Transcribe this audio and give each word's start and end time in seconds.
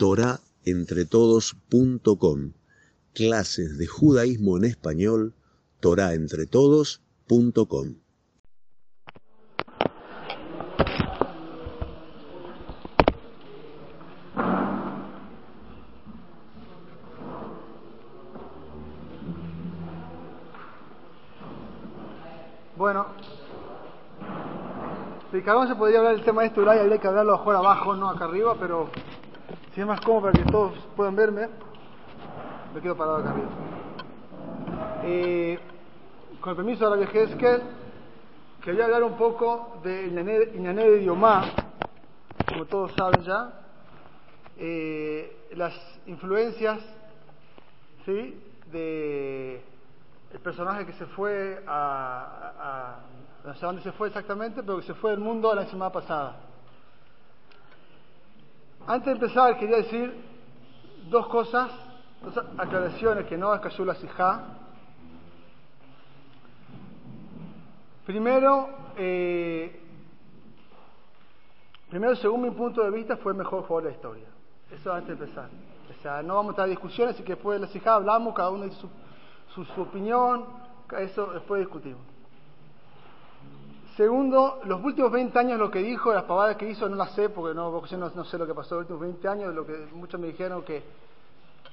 torahentretodos.com. 0.00 2.52
Clases 3.12 3.76
de 3.76 3.86
judaísmo 3.86 4.56
en 4.56 4.64
español, 4.64 5.34
torahentretodos.com. 5.80 7.96
Bueno, 22.74 23.08
si 25.30 25.42
cada 25.42 25.58
uno 25.58 25.68
se 25.68 25.74
podría 25.74 25.98
hablar 25.98 26.16
del 26.16 26.24
tema 26.24 26.40
de 26.40 26.48
esto, 26.48 26.62
y 26.62 26.64
habría 26.66 26.96
que 26.96 27.06
hablarlo 27.06 27.36
mejor 27.36 27.56
abajo, 27.56 27.94
no 27.94 28.08
acá 28.08 28.24
arriba, 28.24 28.56
pero 28.58 28.88
si 29.74 29.80
es 29.80 29.86
más 29.86 30.00
cómodo 30.00 30.30
para 30.30 30.32
que 30.32 30.50
todos 30.50 30.72
puedan 30.96 31.14
verme, 31.14 31.48
me 32.74 32.80
quedo 32.80 32.96
parado 32.96 33.18
acá 33.18 33.30
arriba. 33.30 33.48
Eh, 35.04 35.58
con 36.40 36.50
el 36.50 36.56
permiso 36.56 36.84
de 36.84 36.90
la 36.90 36.96
vieja 36.96 37.36
que 37.36 37.60
quería 38.62 38.84
hablar 38.84 39.04
un 39.04 39.16
poco 39.16 39.78
de 39.82 40.06
Iñané 40.06 40.84
de 40.84 40.98
Diomá, 40.98 41.44
como 42.48 42.64
todos 42.66 42.92
saben 42.92 43.22
ya, 43.22 43.52
eh, 44.58 45.48
las 45.52 45.74
influencias 46.06 46.80
¿sí? 48.04 48.42
de 48.72 49.62
el 50.32 50.38
personaje 50.40 50.86
que 50.86 50.92
se 50.92 51.06
fue 51.06 51.62
a, 51.66 52.98
no 53.44 53.54
sé 53.54 53.66
dónde 53.66 53.82
se 53.82 53.92
fue 53.92 54.08
exactamente, 54.08 54.62
pero 54.62 54.78
que 54.78 54.86
se 54.86 54.94
fue 54.94 55.12
del 55.12 55.20
mundo 55.20 55.52
la 55.54 55.66
semana 55.66 55.90
pasada. 55.90 56.49
Antes 58.86 59.06
de 59.06 59.12
empezar, 59.12 59.58
quería 59.58 59.76
decir 59.76 60.14
dos 61.10 61.26
cosas, 61.28 61.70
dos 62.22 62.36
aclaraciones 62.58 63.26
que 63.26 63.36
no 63.36 63.54
es 63.54 63.78
la 63.80 63.94
Sijá. 63.94 64.42
Primero, 68.06 68.68
eh, 68.96 69.80
primero, 71.88 72.16
según 72.16 72.42
mi 72.42 72.50
punto 72.50 72.82
de 72.82 72.90
vista, 72.90 73.16
fue 73.18 73.32
el 73.32 73.38
mejor 73.38 73.62
jugador 73.62 73.84
de 73.84 73.90
la 73.90 73.96
historia. 73.96 74.26
Eso 74.70 74.92
antes 74.92 75.18
de 75.18 75.24
empezar. 75.24 75.48
O 75.90 76.02
sea, 76.02 76.22
no 76.22 76.36
vamos 76.36 76.54
a 76.54 76.56
tener 76.56 76.70
discusiones 76.70 77.18
y 77.20 77.22
que 77.22 77.34
después 77.34 77.60
de 77.60 77.66
la 77.66 77.72
Sijá 77.72 77.94
hablamos, 77.94 78.34
cada 78.34 78.50
uno 78.50 78.64
dice 78.64 78.80
su, 79.54 79.82
opinión, 79.82 80.46
eso 80.98 81.26
después 81.32 81.60
discutimos. 81.60 82.00
Segundo, 83.96 84.60
los 84.64 84.82
últimos 84.82 85.10
20 85.10 85.38
años 85.38 85.58
lo 85.58 85.70
que 85.70 85.80
dijo, 85.80 86.12
las 86.12 86.24
pavadas 86.24 86.56
que 86.56 86.68
hizo, 86.68 86.88
no 86.88 86.96
las 86.96 87.12
sé, 87.12 87.28
porque 87.28 87.54
no, 87.54 87.70
no, 87.70 88.24
sé 88.24 88.38
lo 88.38 88.46
que 88.46 88.54
pasó 88.54 88.76
los 88.76 88.82
últimos 88.82 89.02
20 89.02 89.28
años, 89.28 89.54
lo 89.54 89.66
que 89.66 89.88
muchos 89.92 90.20
me 90.20 90.28
dijeron 90.28 90.62
que 90.62 90.82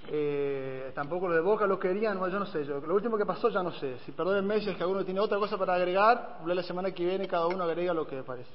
eh, 0.10 0.92
tampoco 0.96 1.28
lo 1.28 1.36
de 1.36 1.42
Boca 1.42 1.68
lo 1.68 1.80
querían, 1.80 2.20
yo 2.20 2.40
no 2.40 2.46
sé, 2.46 2.66
yo, 2.66 2.80
lo 2.80 2.96
último 2.96 3.18
que 3.18 3.26
pasó 3.26 3.50
ya 3.50 3.62
no 3.62 3.72
sé. 3.72 3.98
Si 4.06 4.12
perdónenme 4.12 4.62
si 4.62 4.70
es 4.70 4.78
que 4.78 4.84
alguno 4.84 5.06
tiene 5.06 5.20
otra 5.20 5.38
cosa 5.38 5.58
para 5.58 5.76
agregar, 5.76 6.40
la 6.46 6.64
semana 6.64 6.92
que 6.92 7.06
viene 7.06 7.28
cada 7.28 7.48
uno 7.48 7.64
agrega 7.64 7.94
lo 7.94 8.08
que 8.08 8.24
parece. 8.24 8.52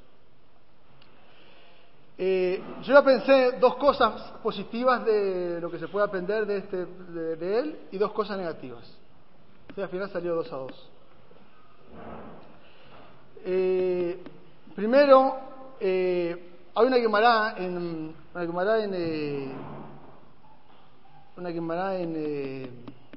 Eh, 2.18 2.62
yo 2.83 2.92
ya 2.92 3.02
pensé 3.02 3.58
dos 3.58 3.77
cosas 3.77 4.33
positivas 4.42 5.05
de 5.05 5.60
lo 5.60 5.70
que 5.70 5.78
se 5.78 5.88
puede 5.88 6.06
aprender 6.06 6.46
de, 6.46 6.58
este, 6.58 6.86
de 6.86 7.58
él 7.58 7.80
y 7.90 7.98
dos 7.98 8.12
cosas 8.12 8.36
negativas 8.36 9.02
al 9.80 9.88
final 9.88 10.10
salió 10.10 10.34
2 10.34 10.52
a 10.52 10.56
2. 10.56 10.90
Eh, 13.44 14.22
primero, 14.76 15.36
eh, 15.80 16.70
hay 16.74 16.86
una 16.86 16.96
Gemara 16.96 17.54
en 17.58 18.14
una 18.32 18.46
Gemara 18.46 18.84
en 18.84 18.94
eh, 18.94 19.52
una 21.36 21.50
Gemara 21.50 21.98
en 21.98 22.14
eh, 22.16 22.70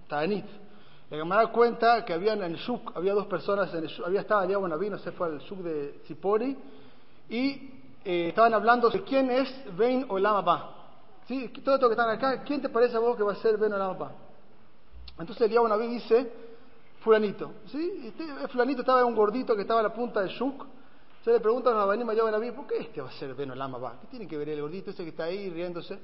Tanit. 0.07 0.45
La 1.11 1.17
Gemara 1.17 1.47
cuenta 1.51 2.03
que 2.03 2.13
había 2.13 2.33
en 2.33 2.41
el 2.41 2.55
Shuk, 2.55 2.97
había 2.97 3.13
dos 3.13 3.27
personas, 3.27 3.71
en 3.75 3.83
el 3.83 4.03
había 4.03 4.21
estado 4.21 4.41
allá 4.41 4.57
no 4.57 4.97
se 4.97 5.11
fue 5.11 5.27
al 5.27 5.39
Shuk 5.39 5.59
de 5.59 6.01
Zipori, 6.07 6.57
y 7.29 7.69
estaban 8.03 8.55
hablando 8.55 8.89
de 8.89 9.03
quién 9.03 9.29
es 9.29 9.47
Ben 9.77 10.05
o 10.09 10.17
Lama 10.17 10.71
¿Sí? 11.27 11.49
Todo 11.63 11.75
esto 11.75 11.87
que 11.87 11.93
están 11.93 12.09
acá, 12.09 12.43
¿quién 12.43 12.61
te 12.61 12.69
parece 12.69 12.97
a 12.97 12.99
vos 12.99 13.15
que 13.15 13.23
va 13.23 13.33
a 13.33 13.35
ser 13.35 13.57
Ben 13.57 13.73
o 13.73 13.77
Lama 13.77 14.11
Entonces 15.19 15.51
el 15.51 15.69
Naví 15.69 15.87
dice, 15.87 16.44
fulanito. 17.05 17.51
¿sí? 17.67 18.01
Este 18.07 18.47
fulanito 18.47 18.81
estaba 18.81 19.05
un 19.05 19.15
gordito 19.15 19.55
que 19.55 19.61
estaba 19.61 19.79
a 19.79 19.83
la 19.83 19.93
punta 19.93 20.21
del 20.21 20.29
shuk. 20.29 20.65
Se 21.23 21.31
le 21.31 21.39
preguntan 21.39 21.77
a 21.77 21.85
Banim 21.85 22.07
Naví, 22.07 22.51
¿por 22.51 22.65
qué 22.65 22.79
este 22.79 22.99
va 22.99 23.09
a 23.09 23.11
ser 23.11 23.35
Beno 23.35 23.53
Lama 23.53 23.77
va? 23.77 23.99
¿Qué 24.01 24.07
tiene 24.07 24.27
que 24.27 24.35
ver 24.37 24.49
el 24.49 24.61
gordito 24.61 24.89
ese 24.89 25.03
que 25.03 25.09
está 25.09 25.25
ahí 25.25 25.49
riéndose? 25.51 25.99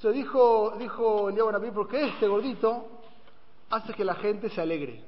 Se 0.00 0.10
dijo, 0.10 0.74
dijo 0.78 1.30
Naví, 1.30 1.70
porque 1.72 2.06
este 2.06 2.26
gordito 2.26 2.88
hace 3.68 3.92
que 3.92 4.04
la 4.04 4.14
gente 4.14 4.48
se 4.48 4.62
alegre. 4.62 5.04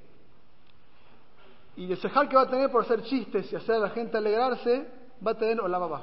Y 1.76 1.90
el 1.90 1.98
sejal 1.98 2.28
que 2.28 2.36
va 2.36 2.42
a 2.42 2.50
tener 2.50 2.70
por 2.70 2.82
hacer 2.82 3.02
chistes 3.04 3.50
y 3.50 3.56
hacer 3.56 3.76
a 3.76 3.78
la 3.78 3.90
gente 3.90 4.18
alegrarse, 4.18 4.86
va 5.26 5.30
a 5.30 5.34
tener 5.34 5.60
Olama 5.60 5.86
va. 5.86 6.02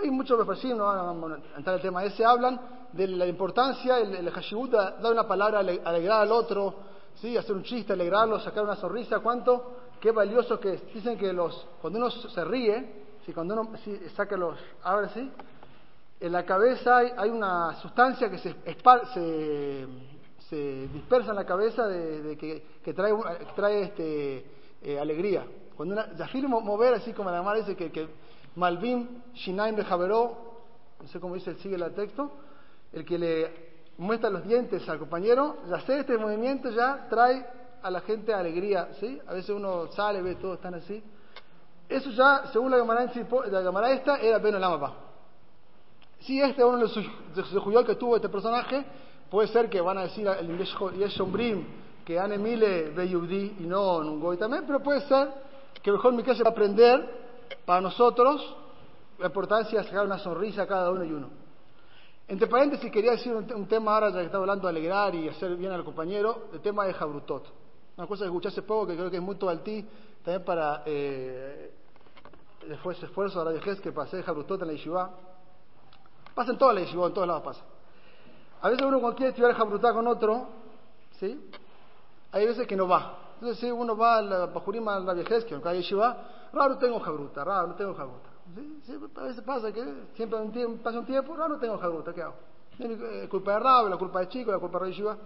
hay 0.00 0.10
muchos 0.10 0.38
refrescos, 0.38 0.76
no 0.76 0.84
vamos 0.84 1.32
a 1.32 1.56
entrar 1.56 1.74
en 1.74 1.74
el 1.74 1.82
tema 1.82 2.04
ese, 2.04 2.24
hablan 2.24 2.60
de 2.92 3.08
la 3.08 3.26
importancia, 3.26 3.98
el, 3.98 4.14
el 4.14 4.30
hashibut, 4.30 4.70
dar 4.70 5.12
una 5.12 5.26
palabra, 5.26 5.60
alegrar 5.60 6.22
al 6.22 6.30
otro, 6.30 6.87
¿sí? 7.20 7.36
hacer 7.36 7.54
un 7.54 7.62
chiste, 7.62 7.92
alegrarlo, 7.92 8.40
sacar 8.40 8.64
una 8.64 8.76
sonrisa, 8.76 9.20
¿cuánto? 9.20 9.76
Qué 10.00 10.10
valioso 10.12 10.58
que 10.60 10.74
es. 10.74 10.94
Dicen 10.94 11.18
que 11.18 11.32
los, 11.32 11.66
cuando 11.80 11.98
uno 11.98 12.10
se 12.10 12.44
ríe, 12.44 13.04
¿sí? 13.24 13.32
cuando 13.32 13.54
uno 13.54 13.72
saca 14.14 14.36
los, 14.36 14.58
abre 14.82 15.06
así, 15.06 15.30
en 16.20 16.32
la 16.32 16.44
cabeza 16.44 16.96
hay, 16.96 17.30
una 17.30 17.74
sustancia 17.76 18.28
que 18.28 18.38
se, 18.38 18.54
se, 20.48 20.88
dispersa 20.92 21.30
en 21.30 21.36
la 21.36 21.44
cabeza 21.44 21.86
de, 21.86 22.36
que, 22.36 22.94
trae, 22.94 23.12
trae 23.54 23.82
este, 23.82 24.44
eh, 24.82 24.98
alegría. 24.98 25.46
Cuando 25.76 25.94
una, 25.94 26.24
afirmo 26.24 26.60
mover 26.60 26.94
así 26.94 27.12
como 27.12 27.30
la 27.30 27.42
madre 27.42 27.60
dice 27.60 27.76
que, 27.76 27.92
que 27.92 28.08
Malvin 28.56 29.22
Shinaim 29.34 29.76
de 29.76 29.84
Javeró, 29.84 30.48
no 31.00 31.08
sé 31.08 31.20
cómo 31.20 31.34
dice, 31.34 31.54
sigue 31.56 31.76
el 31.76 31.94
texto, 31.94 32.32
el 32.92 33.04
que 33.04 33.18
le 33.18 33.67
muestra 33.98 34.30
los 34.30 34.44
dientes 34.44 34.88
al 34.88 34.98
compañero, 34.98 35.58
ya 35.68 35.76
hacer 35.76 36.00
este 36.00 36.16
movimiento 36.16 36.70
ya 36.70 37.06
trae 37.10 37.44
a 37.82 37.90
la 37.90 38.00
gente 38.00 38.32
alegría, 38.32 38.88
¿sí? 38.98 39.20
A 39.26 39.34
veces 39.34 39.50
uno 39.50 39.88
sale, 39.92 40.22
ve, 40.22 40.36
todos 40.36 40.56
están 40.56 40.74
así. 40.74 41.02
Eso 41.88 42.10
ya, 42.10 42.44
según 42.52 42.70
la 42.70 42.78
cámara 42.78 43.90
esta, 43.92 44.18
era 44.18 44.38
Ben 44.38 44.60
Lama 44.60 44.94
Si 46.20 46.40
este 46.40 46.60
es 46.60 46.66
uno 46.66 46.78
de 46.78 46.82
los 47.34 47.86
que 47.86 47.94
tuvo 47.94 48.16
este 48.16 48.28
personaje, 48.28 48.84
puede 49.30 49.48
ser 49.48 49.68
que 49.68 49.80
van 49.80 49.98
a 49.98 50.02
decir 50.02 50.26
el 50.26 50.50
inglés 50.50 50.70
Shombrim 51.10 51.66
que 52.04 52.18
Anne 52.18 52.38
Mile 52.38 52.90
ve 52.90 53.08
Yudí 53.08 53.56
y 53.60 53.64
no 53.64 54.02
Nungoy 54.02 54.36
también, 54.38 54.64
pero 54.66 54.82
puede 54.82 55.02
ser 55.02 55.28
que 55.82 55.92
mejor 55.92 56.14
mi 56.14 56.22
casa 56.22 56.42
va 56.42 56.50
a 56.50 56.52
aprender 56.52 57.28
para 57.66 57.80
nosotros 57.80 58.56
la 59.18 59.26
importancia 59.26 59.80
de 59.80 59.84
sacar 59.84 60.06
una 60.06 60.18
sonrisa 60.18 60.62
a 60.62 60.66
cada 60.66 60.90
uno 60.90 61.04
y 61.04 61.12
uno. 61.12 61.37
Entre 62.28 62.46
paréntesis, 62.46 62.92
quería 62.92 63.12
decir 63.12 63.32
un, 63.32 63.66
tema 63.66 63.94
ahora, 63.94 64.10
ya 64.10 64.18
que 64.18 64.26
estaba 64.26 64.42
hablando 64.42 64.68
de 64.68 64.70
alegrar 64.70 65.14
y 65.14 65.28
hacer 65.28 65.56
bien 65.56 65.72
al 65.72 65.82
compañero, 65.82 66.48
el 66.52 66.60
tema 66.60 66.84
de 66.84 66.92
Jabrutot. 66.92 67.46
Una 67.96 68.06
cosa 68.06 68.24
que 68.24 68.26
escuché 68.26 68.48
hace 68.48 68.62
poco, 68.62 68.86
que 68.86 68.96
creo 68.96 69.10
que 69.10 69.16
es 69.16 69.22
muy 69.22 69.36
ti, 69.64 69.86
también 70.22 70.44
para 70.44 70.82
eh, 70.84 71.72
esfuerzo 73.02 73.38
de 73.38 73.44
la 73.46 73.52
vejez 73.52 73.80
que 73.80 73.92
pasé 73.92 74.22
Jabrutot 74.22 74.60
en 74.60 74.68
la 74.68 74.74
Yeshiva. 74.74 75.10
Pasa 76.34 76.52
en 76.52 76.58
toda 76.58 76.74
la 76.74 76.80
Yeshiva, 76.80 77.06
en 77.06 77.14
todos 77.14 77.26
lados 77.26 77.42
pasa. 77.42 77.64
A 78.60 78.68
veces 78.68 78.84
uno 78.84 79.00
cuando 79.00 79.16
quiere 79.16 79.30
estudiar 79.30 79.54
Jabrutá 79.54 79.92
con 79.94 80.06
otro, 80.06 80.48
¿sí? 81.18 81.50
Hay 82.32 82.46
veces 82.46 82.66
que 82.66 82.76
no 82.76 82.86
va. 82.86 83.16
Entonces, 83.34 83.58
si 83.58 83.70
uno 83.70 83.96
va 83.96 84.18
a 84.18 84.22
la 84.22 84.46
Bajurima, 84.46 84.96
a 84.96 85.00
la 85.00 85.14
vejez, 85.14 85.44
que 85.44 85.54
aunque 85.54 85.68
hay 85.70 85.78
Yeshiva, 85.78 86.48
raro 86.52 86.76
tengo 86.76 87.00
Jabruta, 87.00 87.42
raro 87.42 87.68
no 87.68 87.74
tengo 87.74 87.94
Jabruta. 87.94 88.27
¿Sí? 88.84 88.98
a 89.16 89.22
veces 89.22 89.42
pasa 89.44 89.72
que 89.72 89.84
siempre 90.14 90.38
un 90.40 90.78
pasa 90.78 90.98
un 90.98 91.06
tiempo, 91.06 91.36
no, 91.36 91.48
no 91.48 91.58
tengo 91.58 91.78
jaruta, 91.78 92.14
¿qué 92.14 92.22
hago? 92.22 92.34
Es 92.78 92.90
eh, 92.90 93.28
culpa 93.28 93.54
de 93.54 93.58
Rab, 93.58 93.88
la 93.88 93.96
culpa 93.96 94.20
de 94.20 94.28
Chico, 94.28 94.50
la 94.50 94.58
culpa 94.58 94.78
de 94.84 94.92
Shiva. 94.92 95.16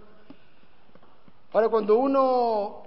Ahora, 1.53 1.69
cuando 1.69 1.97
uno, 1.97 2.81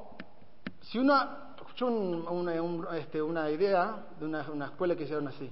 si 0.80 0.98
uno 0.98 1.14
escuchó 1.56 1.86
una, 1.86 2.54
este, 2.98 3.22
una, 3.22 3.50
idea 3.50 4.06
de 4.18 4.26
una, 4.26 4.44
una, 4.50 4.66
escuela 4.66 4.96
que 4.96 5.04
hicieron 5.04 5.28
así, 5.28 5.50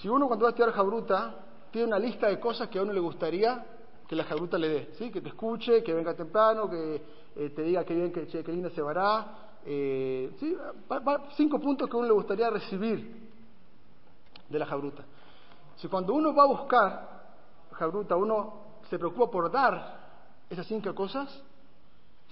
si 0.00 0.08
uno 0.08 0.26
cuando 0.26 0.44
va 0.44 0.48
a 0.48 0.52
estudiar 0.52 0.72
jabruta 0.72 1.34
tiene 1.70 1.88
una 1.88 1.98
lista 1.98 2.28
de 2.28 2.40
cosas 2.40 2.68
que 2.68 2.78
a 2.78 2.82
uno 2.82 2.92
le 2.92 3.00
gustaría 3.00 3.64
que 4.08 4.16
la 4.16 4.24
jabruta 4.24 4.58
le 4.58 4.68
dé, 4.68 4.88
¿sí? 4.98 5.10
que 5.10 5.20
te 5.20 5.28
escuche, 5.28 5.82
que 5.82 5.92
venga 5.92 6.14
temprano, 6.14 6.68
que 6.68 7.02
eh, 7.36 7.50
te 7.50 7.62
diga 7.62 7.84
qué 7.84 7.94
bien, 7.94 8.12
que, 8.12 8.26
qué 8.26 8.52
linda 8.52 8.70
se 8.70 8.82
vará, 8.82 9.58
eh, 9.64 10.30
¿sí? 10.38 10.56
cinco 11.36 11.58
puntos 11.58 11.88
que 11.88 11.96
a 11.96 11.98
uno 11.98 12.08
le 12.08 12.14
gustaría 12.14 12.50
recibir 12.50 13.33
de 14.48 14.58
la 14.58 14.66
jabruta. 14.66 15.04
Si 15.76 15.88
cuando 15.88 16.14
uno 16.14 16.34
va 16.34 16.44
a 16.44 16.46
buscar 16.46 17.24
jabruta, 17.72 18.16
uno 18.16 18.64
se 18.88 18.98
preocupa 18.98 19.30
por 19.30 19.50
dar 19.50 20.04
esas 20.48 20.66
cinco 20.66 20.94
cosas, 20.94 21.42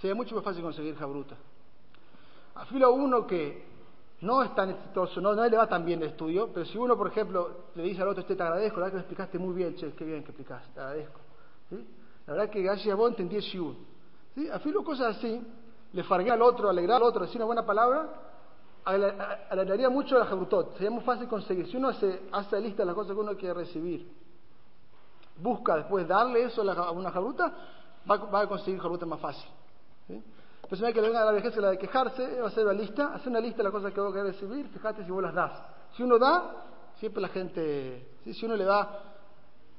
sería 0.01 0.15
mucho 0.15 0.35
más 0.35 0.45
fácil 0.45 0.63
conseguir 0.63 0.97
jabruta. 0.97 1.37
Afilo 2.55 2.93
uno 2.93 3.27
que 3.27 3.73
no 4.21 4.43
es 4.43 4.55
tan 4.55 4.71
exitoso, 4.71 5.21
no, 5.21 5.35
no 5.35 5.45
le 5.45 5.57
va 5.57 5.67
tan 5.67 5.85
bien 5.85 6.01
el 6.03 6.11
estudio, 6.11 6.51
pero 6.53 6.65
si 6.67 6.79
uno, 6.79 6.97
por 6.97 7.09
ejemplo, 7.09 7.65
le 7.75 7.83
dice 7.83 8.03
al 8.03 8.09
otro, 8.09 8.25
te 8.25 8.35
agradezco, 8.35 8.79
la 8.79 8.87
verdad 8.87 8.91
que 8.91 8.97
me 8.97 9.01
explicaste 9.01 9.39
muy 9.39 9.55
bien, 9.55 9.75
che, 9.75 9.93
qué 9.95 10.05
bien 10.05 10.23
que 10.23 10.31
explicaste, 10.31 10.73
te 10.73 10.81
agradezco. 10.81 11.21
¿Sí? 11.71 11.89
La 12.27 12.35
verdad 12.35 12.51
que 12.51 12.63
gracias 12.63 12.93
a 12.93 12.97
vos 12.97 13.11
entendí 13.11 13.37
el 13.37 13.43
shiur. 13.43 13.75
¿Sí? 14.35 14.49
A 14.49 14.61
fin 14.61 14.75
cosas 14.85 15.17
así, 15.17 15.43
le 15.93 16.05
fargué 16.05 16.31
al 16.31 16.41
otro, 16.41 16.69
alegrar 16.69 16.99
al 16.99 17.03
otro, 17.03 17.23
decir 17.23 17.37
una 17.39 17.47
buena 17.47 17.67
palabra, 17.67 18.09
alegraría 18.85 19.89
mucho 19.89 20.19
la 20.19 20.27
jabrutot. 20.27 20.75
Sería 20.75 20.91
muy 20.91 21.05
fácil 21.05 21.29
conseguir. 21.29 21.67
Si 21.69 21.77
uno 21.77 21.89
hace, 21.89 22.23
hace 22.33 22.61
lista 22.61 22.85
las 22.85 22.95
cosas 22.95 23.15
que 23.15 23.21
uno 23.21 23.37
quiere 23.37 23.55
recibir, 23.55 24.07
busca 25.37 25.77
después 25.77 26.07
darle 26.07 26.45
eso 26.45 26.63
a 26.63 26.91
una 26.91 27.11
jabruta, 27.11 27.53
va, 28.11 28.41
a 28.41 28.47
conseguir 28.47 28.81
jabruta 28.81 29.07
más 29.07 29.21
fácil. 29.21 29.49
¿sí? 30.09 30.23
No 30.71 30.93
que 30.93 31.01
le 31.01 31.09
venga 31.09 31.23
a 31.23 31.27
la 31.27 31.33
vejez 31.33 31.55
la 31.57 31.71
de 31.71 31.79
quejarse, 31.79 32.41
va 32.41 32.47
a 32.47 32.49
hacer 32.49 32.65
una 32.65 32.73
lista, 32.73 33.15
hacer 33.15 33.29
una 33.29 33.41
lista 33.41 33.59
de 33.59 33.65
las 33.65 33.73
cosas 33.73 33.93
que 33.93 34.01
vos 34.01 34.13
querés 34.13 34.35
recibir, 34.35 34.69
fíjate 34.69 35.05
si 35.05 35.11
vos 35.11 35.23
las 35.23 35.35
das. 35.35 35.53
Si 35.95 36.03
uno 36.03 36.19
da, 36.19 36.65
siempre 36.99 37.21
la 37.21 37.29
gente, 37.29 38.09
si 38.25 38.47
uno 38.47 38.57
le 38.57 38.65
da, 38.65 39.01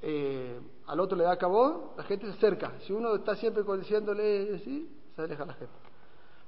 eh, 0.02 0.62
al 0.86 1.00
otro 1.00 1.18
le 1.18 1.24
da 1.24 1.36
cabo, 1.38 1.96
la 1.98 2.04
gente 2.04 2.28
se 2.28 2.34
acerca. 2.34 2.74
Si 2.82 2.94
uno 2.94 3.16
está 3.16 3.36
siempre 3.36 3.64
diciéndole, 3.78 4.60
sí, 4.60 4.88
se 5.16 5.22
aleja 5.22 5.46
la 5.46 5.54
gente. 5.54 5.74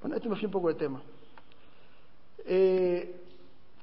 Bueno, 0.00 0.16
esto 0.16 0.28
me 0.28 0.36
fui 0.36 0.44
un 0.44 0.52
poco 0.52 0.68
de 0.68 0.74
tema. 0.74 1.02
Eh, 2.46 3.22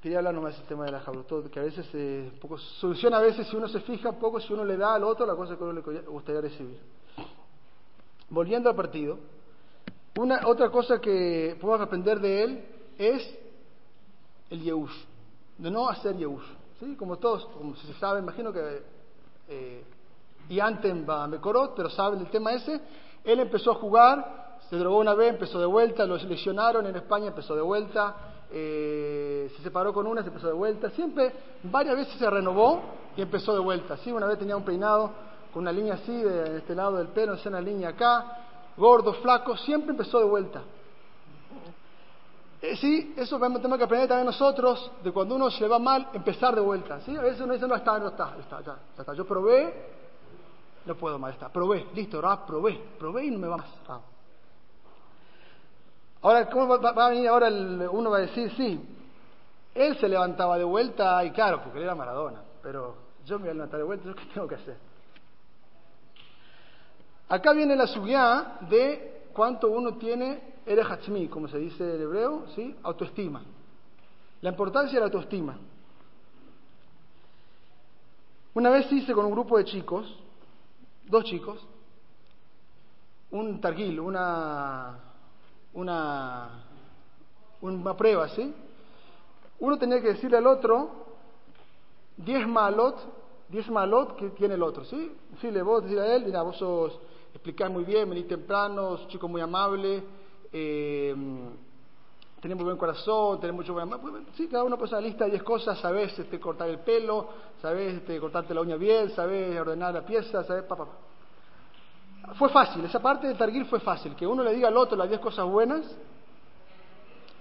quería 0.01 0.19
hablar 0.19 0.33
nomás 0.33 0.57
del 0.57 0.67
tema 0.67 0.85
de 0.85 0.91
la 0.91 1.01
jabrutó, 1.01 1.49
que 1.49 1.59
a 1.59 1.63
veces 1.63 1.85
eh, 1.93 2.31
poco, 2.41 2.57
soluciona 2.57 3.17
a 3.17 3.21
veces 3.21 3.47
si 3.47 3.55
uno 3.55 3.67
se 3.67 3.81
fija 3.81 4.13
poco, 4.13 4.39
si 4.39 4.53
uno 4.53 4.63
le 4.63 4.77
da 4.77 4.95
al 4.95 5.03
otro 5.03 5.25
la 5.25 5.35
cosa 5.35 5.57
que 5.57 5.63
uno 5.63 5.73
le 5.73 6.01
gustaría 6.01 6.41
recibir. 6.41 6.79
Volviendo 8.29 8.69
al 8.69 8.75
partido, 8.75 9.19
una, 10.17 10.47
otra 10.47 10.69
cosa 10.69 10.99
que 10.99 11.57
podemos 11.59 11.85
aprender 11.85 12.19
de 12.19 12.43
él 12.43 12.65
es 12.97 13.39
el 14.49 14.61
Yehush, 14.61 15.05
de 15.57 15.69
no 15.69 15.89
hacer 15.89 16.15
Yehush. 16.15 16.45
¿sí? 16.79 16.95
Como 16.95 17.17
todos, 17.17 17.45
como 17.47 17.75
se 17.75 17.93
sabe, 17.95 18.19
imagino 18.19 18.53
que 18.53 18.81
eh, 19.49 19.83
y 20.49 20.59
antes 20.59 20.93
va 21.07 21.27
Mekorot, 21.27 21.75
pero 21.75 21.89
saben 21.89 22.19
el 22.19 22.29
tema 22.29 22.53
ese, 22.53 22.79
él 23.23 23.39
empezó 23.39 23.71
a 23.71 23.75
jugar, 23.75 24.59
se 24.69 24.77
drogó 24.77 24.99
una 24.99 25.13
vez, 25.13 25.29
empezó 25.29 25.59
de 25.59 25.65
vuelta, 25.65 26.05
lo 26.05 26.17
lesionaron 26.17 26.85
en 26.87 26.95
España, 26.95 27.27
empezó 27.27 27.55
de 27.55 27.61
vuelta, 27.61 28.32
eh, 28.55 29.51
se 29.57 29.63
separó 29.63 29.91
con 29.91 30.05
una, 30.05 30.21
se 30.21 30.27
empezó 30.27 30.47
de 30.47 30.53
vuelta, 30.53 30.91
siempre, 30.91 31.33
varias 31.63 31.95
veces 31.95 32.13
se 32.19 32.29
renovó 32.29 32.81
y 33.17 33.21
empezó 33.21 33.53
de 33.53 33.59
vuelta, 33.59 33.97
¿sí? 33.97 34.11
Una 34.11 34.27
vez 34.27 34.37
tenía 34.37 34.55
un 34.55 34.63
peinado 34.63 35.11
con 35.51 35.63
una 35.63 35.71
línea 35.71 35.95
así, 35.95 36.15
de, 36.15 36.57
este 36.57 36.75
lado 36.75 36.97
del 36.97 37.07
pelo, 37.07 37.35
una 37.45 37.61
línea 37.61 37.89
acá, 37.89 38.37
gordo, 38.77 39.13
flaco, 39.13 39.57
siempre 39.57 39.91
empezó 39.91 40.19
de 40.19 40.25
vuelta. 40.25 40.61
Eh, 42.61 42.77
sí, 42.77 43.13
eso 43.17 43.37
tenemos 43.39 43.77
que 43.77 43.83
aprender 43.83 44.07
también 44.07 44.27
nosotros, 44.27 44.91
de 45.03 45.11
cuando 45.11 45.35
uno 45.35 45.51
se 45.51 45.67
va 45.67 45.79
mal, 45.79 46.09
empezar 46.13 46.55
de 46.55 46.61
vuelta. 46.61 47.01
¿sí? 47.01 47.15
A 47.17 47.21
veces 47.21 47.41
uno 47.41 47.53
dice, 47.53 47.67
no, 47.67 47.75
está, 47.75 47.99
no 47.99 48.07
está, 48.07 48.35
está, 48.39 48.61
ya, 48.61 48.77
está. 48.97 49.13
Yo 49.13 49.25
probé, 49.25 49.89
no 50.85 50.95
puedo 50.95 51.19
más, 51.19 51.33
está. 51.33 51.49
Probé, 51.49 51.87
listo, 51.93 52.21
probé, 52.47 52.79
probé 52.97 53.25
y 53.25 53.31
no 53.31 53.39
me 53.39 53.47
va 53.47 53.57
más. 53.57 54.12
Ahora, 56.23 56.49
¿cómo 56.49 56.79
va, 56.79 56.89
a 56.89 57.09
venir 57.09 57.27
ahora 57.27 57.49
uno 57.49 58.09
va 58.09 58.17
a 58.17 58.21
decir, 58.21 58.49
sí, 58.55 58.79
él 59.75 59.97
se 59.97 60.07
levantaba 60.07 60.57
de 60.57 60.63
vuelta 60.63 61.23
y 61.25 61.31
claro, 61.31 61.61
porque 61.61 61.79
él 61.79 61.83
era 61.83 61.95
Maradona, 61.95 62.41
pero 62.61 62.95
yo 63.25 63.37
me 63.37 63.43
voy 63.43 63.51
a 63.51 63.53
levantar 63.55 63.79
de 63.79 63.85
vuelta, 63.85 64.13
¿qué 64.15 64.25
tengo 64.33 64.47
que 64.47 64.55
hacer? 64.55 64.77
Acá 67.27 67.51
viene 67.51 67.75
la 67.75 67.87
subida 67.87 68.57
de 68.69 69.27
cuánto 69.33 69.69
uno 69.69 69.95
tiene 69.95 70.53
hachmi, 70.65 71.27
como 71.27 71.49
se 71.49 71.57
dice 71.57 71.95
en 71.95 72.01
hebreo, 72.01 72.45
¿sí? 72.55 72.73
autoestima. 72.83 73.43
La 74.39 74.49
importancia 74.49 74.93
de 74.93 74.99
la 75.01 75.05
autoestima. 75.07 75.57
Una 78.53 78.69
vez 78.69 78.89
hice 78.93 79.13
con 79.13 79.25
un 79.25 79.31
grupo 79.31 79.57
de 79.57 79.65
chicos, 79.65 80.19
dos 81.05 81.25
chicos, 81.25 81.59
un 83.31 83.59
targuil, 83.59 83.99
una, 83.99 85.12
una, 85.73 86.63
una 87.61 87.97
prueba, 87.97 88.29
¿sí? 88.29 88.53
Uno 89.59 89.77
tenía 89.77 90.01
que 90.01 90.09
decirle 90.09 90.37
al 90.37 90.47
otro 90.47 90.89
diez 92.17 92.47
malot, 92.47 92.97
diez 93.49 93.69
malot 93.69 94.15
que 94.15 94.29
tiene 94.31 94.55
el 94.55 94.63
otro, 94.63 94.85
¿sí? 94.85 95.11
Decirle 95.31 95.61
vos, 95.61 95.83
decirle 95.83 96.03
a 96.03 96.15
él, 96.15 96.25
mira, 96.25 96.41
vos 96.41 96.57
sos 96.57 96.99
explicar 97.33 97.69
muy 97.69 97.83
bien, 97.83 98.09
venís 98.09 98.27
temprano, 98.27 98.97
sos 98.97 99.07
chico 99.07 99.27
muy 99.27 99.41
amable, 99.41 100.03
eh, 100.51 101.15
tenés 102.41 102.57
muy 102.57 102.65
buen 102.65 102.77
corazón, 102.77 103.39
tenés 103.39 103.55
mucho 103.55 103.73
buen... 103.73 103.89
Sí, 104.35 104.47
cada 104.47 104.63
uno 104.65 104.77
pone 104.77 104.91
una 104.91 105.01
lista 105.01 105.25
de 105.25 105.31
10 105.31 105.43
cosas, 105.43 105.79
sabés 105.79 106.17
este, 106.19 106.39
cortar 106.39 106.69
el 106.69 106.79
pelo, 106.79 107.29
sabés 107.61 107.95
este, 107.95 108.19
cortarte 108.19 108.53
la 108.53 108.61
uña 108.61 108.75
bien, 108.75 109.09
sabés 109.11 109.57
ordenar 109.59 109.93
la 109.93 110.05
pieza, 110.05 110.43
sabés... 110.43 110.63
Pa, 110.63 110.85
Fue 112.35 112.49
fácil, 112.49 112.83
esa 112.85 113.01
parte 113.01 113.27
de 113.27 113.35
Targuir 113.35 113.65
fue 113.65 113.79
fácil, 113.79 114.15
que 114.15 114.25
uno 114.25 114.43
le 114.43 114.53
diga 114.53 114.69
al 114.69 114.77
otro 114.77 114.97
las 114.97 115.09
10 115.09 115.19
cosas 115.19 115.45
buenas, 115.45 115.85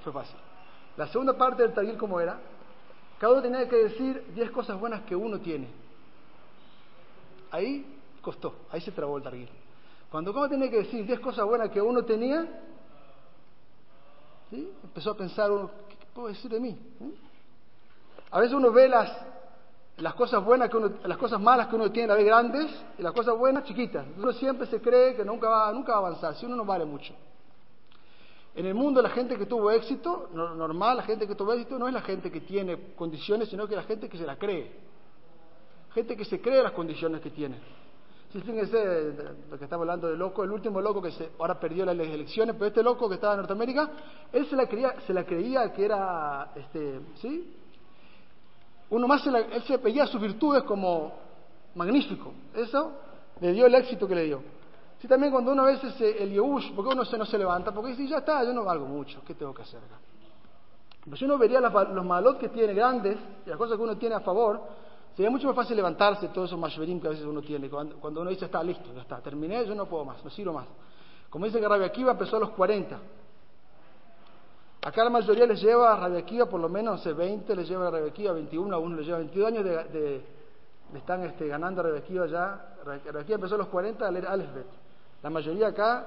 fue 0.03 0.13
fácil. 0.13 0.37
La 0.97 1.07
segunda 1.07 1.37
parte 1.39 1.63
del 1.63 1.73
Targuir, 1.73 1.97
¿cómo 1.97 2.21
era? 2.21 2.39
Cada 3.19 3.35
uno 3.35 3.43
tenía 3.43 3.69
que 3.69 3.77
decir 3.77 4.33
10 4.35 4.51
cosas 4.51 4.79
buenas 4.79 5.03
que 5.03 5.15
uno 5.15 5.39
tiene. 5.39 5.69
Ahí 7.53 7.87
costó, 8.21 8.55
ahí 8.71 8.81
se 8.81 8.91
trabó 8.91 9.17
el 9.17 9.23
Targuir. 9.23 9.49
Cuando 10.11 10.33
uno 10.33 10.49
tiene 10.49 10.69
que 10.69 10.79
decir 10.79 11.07
10 11.07 11.21
cosas 11.21 11.47
buenas 11.47 11.71
que 11.71 11.81
uno 11.81 12.05
tenía, 12.05 12.47
¿sí? 14.51 14.71
empezó 14.83 15.13
a 15.13 15.17
pensar, 15.17 15.51
¿qué 15.89 15.97
puedo 16.13 16.29
decir 16.29 16.51
de 16.51 16.61
mí? 16.61 16.77
A 18.33 18.41
veces 18.41 18.55
uno 18.55 18.73
ve 18.73 18.89
las, 18.89 19.11
las 19.99 20.15
cosas 20.15 20.45
buenas 20.45 20.71
que 20.71 20.77
uno, 20.77 20.91
las 21.05 21.19
cosas 21.19 21.41
malas 21.41 21.69
que 21.69 21.77
uno 21.77 21.91
tiene, 21.91 22.09
las 22.09 22.17
ve 22.17 22.25
grandes, 22.25 22.85
y 22.99 23.03
las 23.03 23.13
cosas 23.13 23.37
buenas 23.37 23.65
chiquitas. 23.65 24.07
Uno 24.17 24.33
siempre 24.33 24.67
se 24.67 24.81
cree 24.81 25.15
que 25.15 25.25
nunca 25.25 25.49
va, 25.49 25.73
nunca 25.73 25.93
va 25.93 25.99
a 25.99 26.01
avanzar, 26.09 26.35
si 26.35 26.47
uno 26.47 26.57
no 26.57 26.65
vale 26.65 26.85
mucho. 26.85 27.15
En 28.55 28.67
el 28.67 28.75
mundo 28.75 29.01
la 29.01 29.11
gente 29.11 29.37
que 29.39 29.47
tuvo 29.47 29.71
éxito, 29.71 30.29
normal, 30.35 30.99
la 30.99 31.03
gente 31.05 31.27
que 31.27 31.35
tuvo 31.35 31.53
éxito 31.55 31.79
no 31.79 31.89
es 31.89 31.95
la 31.95 32.03
gente 32.03 32.31
que 32.31 32.41
tiene 32.41 32.95
condiciones, 32.95 33.49
sino 33.49 33.67
que 33.67 33.77
la 33.77 33.83
gente 33.85 34.09
que 34.09 34.19
se 34.19 34.27
la 34.27 34.37
cree. 34.37 34.71
Gente 35.95 36.17
que 36.17 36.25
se 36.25 36.41
cree 36.41 36.63
las 36.63 36.73
condiciones 36.73 37.21
que 37.21 37.31
tiene. 37.31 37.59
Sí, 38.33 38.41
fíjense 38.41 39.13
lo 39.51 39.59
que 39.59 39.65
estamos 39.65 39.83
hablando 39.83 40.09
de 40.09 40.17
loco, 40.17 40.43
el 40.43 40.53
último 40.53 40.81
loco 40.81 41.03
que 41.03 41.13
se, 41.13 41.33
ahora 41.39 41.61
perdió 41.61 41.85
las 41.85 41.95
elecciones, 41.99 42.55
pero 42.55 42.69
este 42.69 42.83
loco 42.83 43.07
que 43.09 43.17
estaba 43.17 43.35
en 43.35 43.41
Norteamérica, 43.41 43.91
él 44.33 44.47
se 44.47 44.57
la 44.57 44.67
creía, 44.67 45.01
se 45.07 45.13
la 45.13 45.25
creía 45.25 45.71
que 45.73 45.85
era, 45.85 46.51
este, 46.57 47.01
¿sí? 47.17 47.57
Uno 48.93 49.09
más, 49.09 49.23
se 49.23 49.31
él 49.31 49.63
se 49.67 49.77
veía 49.79 50.07
sus 50.07 50.21
virtudes 50.21 50.63
como 50.65 51.13
magnífico. 51.75 52.33
Eso 52.55 52.93
le 53.41 53.53
dio 53.53 53.67
el 53.67 53.75
éxito 53.75 54.07
que 54.07 54.15
le 54.15 54.25
dio. 54.25 54.43
Sí, 55.01 55.09
también 55.09 55.33
cuando 55.33 55.51
uno 55.53 55.63
a 55.63 55.67
veces 55.67 56.01
el 56.01 56.31
Yehush, 56.31 56.73
porque 56.75 56.95
uno 56.95 57.05
se, 57.05 57.19
no 57.19 57.27
se 57.27 57.37
levanta, 57.37 57.73
porque 57.73 57.91
dice, 57.91 58.07
ya 58.07 58.19
está, 58.19 58.45
yo 58.45 58.53
no 58.53 58.65
valgo 58.65 58.87
mucho, 58.87 59.21
¿qué 59.27 59.35
tengo 59.35 59.53
que 59.53 59.63
hacer 59.63 59.81
acá? 59.83 59.99
Pues 61.09 61.21
uno 61.23 61.37
vería 61.37 61.61
los 61.61 62.05
malot 62.05 62.39
que 62.39 62.51
tiene 62.51 62.73
grandes 62.75 63.19
y 63.45 63.49
las 63.49 63.59
cosas 63.59 63.77
que 63.77 63.83
uno 63.83 63.97
tiene 63.97 64.15
a 64.15 64.21
favor, 64.21 64.61
Sería 65.15 65.31
mucho 65.31 65.47
más 65.47 65.57
fácil 65.57 65.77
levantarse 65.77 66.29
todos 66.29 66.49
esos 66.49 66.59
mashverim 66.59 66.99
que 66.99 67.07
a 67.07 67.11
veces 67.11 67.27
uno 67.27 67.43
tiene. 67.43 67.69
Cuando, 67.69 68.21
uno 68.23 68.31
dice, 68.31 68.47
está 68.47 68.63
listo, 68.63 68.95
ya 68.95 69.03
está, 69.03 69.21
terminé, 69.21 69.67
yo 69.67 69.75
no 69.75 69.87
puedo 69.87 70.07
más, 70.07 70.25
no 70.25 70.31
sirvo 70.31 70.55
más. 70.55 70.67
Como 71.29 71.45
dice 71.45 71.61
que 71.61 71.69
Rabia 71.69 71.89
Akiva 71.89 72.13
empezó 72.13 72.37
a 72.37 72.41
los 72.41 72.51
40. 72.51 72.99
Acá 74.83 75.05
la 75.05 75.11
mayoría 75.11 75.47
les 75.47 75.63
lleva 75.63 75.93
a 75.93 75.97
Rabia 75.97 76.19
Akiva 76.19 76.47
por 76.47 76.61
lo 76.61 76.69
menos, 76.69 76.97
no 76.97 77.03
sé, 77.03 77.13
20 77.13 77.55
les 77.55 77.69
lleva 77.69 77.87
a 77.87 77.91
Rabia 77.91 78.09
Akiva, 78.09 78.33
21, 78.33 78.75
a 78.75 78.79
uno 78.79 78.97
les 78.97 79.07
lleva 79.07 79.19
22 79.19 79.49
años 79.49 79.65
de, 79.65 80.25
están 80.95 81.23
este, 81.23 81.47
ganando 81.47 81.83
a 81.83 81.97
Akiva 81.97 82.27
ya. 82.27 82.75
Akiva 82.85 83.37
empezó 83.37 83.55
a 83.55 83.59
los 83.59 83.69
40 83.69 84.07
a 84.07 84.11
leer 84.11 84.27
Alefbet. 84.27 84.67
La 85.23 85.31
mayoría 85.31 85.69
acá 85.69 86.07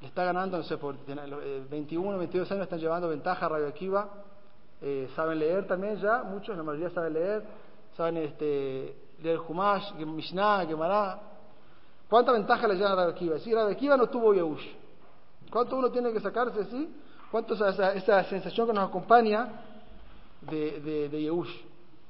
le 0.00 0.06
está 0.06 0.24
ganando, 0.24 0.58
no 0.58 0.62
sé, 0.62 0.78
por 0.78 0.94
21, 1.04 2.18
22 2.18 2.50
eh, 2.50 2.54
años 2.54 2.64
están 2.64 2.78
llevando 2.78 3.08
ventaja 3.08 3.46
a 3.46 3.66
Akiva. 3.66 4.08
Eh, 4.80 5.10
saben 5.16 5.40
leer 5.40 5.66
también 5.66 5.96
ya, 5.96 6.22
muchos, 6.22 6.56
la 6.56 6.62
mayoría 6.62 6.90
saben 6.90 7.12
leer 7.12 7.42
saben 7.98 8.16
este, 8.18 8.94
leer 9.22 9.40
Humash, 9.40 9.92
Mishnah, 9.94 10.64
Gemara. 10.66 11.18
¿Cuánta 12.08 12.30
ventaja 12.30 12.68
le 12.68 12.76
lleva 12.76 12.92
a 12.92 13.08
Akiva? 13.08 13.40
Si 13.40 13.52
Rabbi 13.52 13.72
Akiva 13.72 13.96
no 13.96 14.08
tuvo 14.08 14.32
Yehush. 14.32 14.66
¿Cuánto 15.50 15.76
uno 15.76 15.90
tiene 15.90 16.12
que 16.12 16.20
sacarse 16.20 16.60
así? 16.60 16.88
¿Cuánto 17.30 17.54
es 17.54 17.60
esa, 17.60 17.92
esa 17.92 18.24
sensación 18.24 18.66
que 18.66 18.72
nos 18.72 18.88
acompaña 18.88 19.48
de, 20.40 20.80
de, 20.80 21.08
de 21.10 21.22
Yehush? 21.22 21.50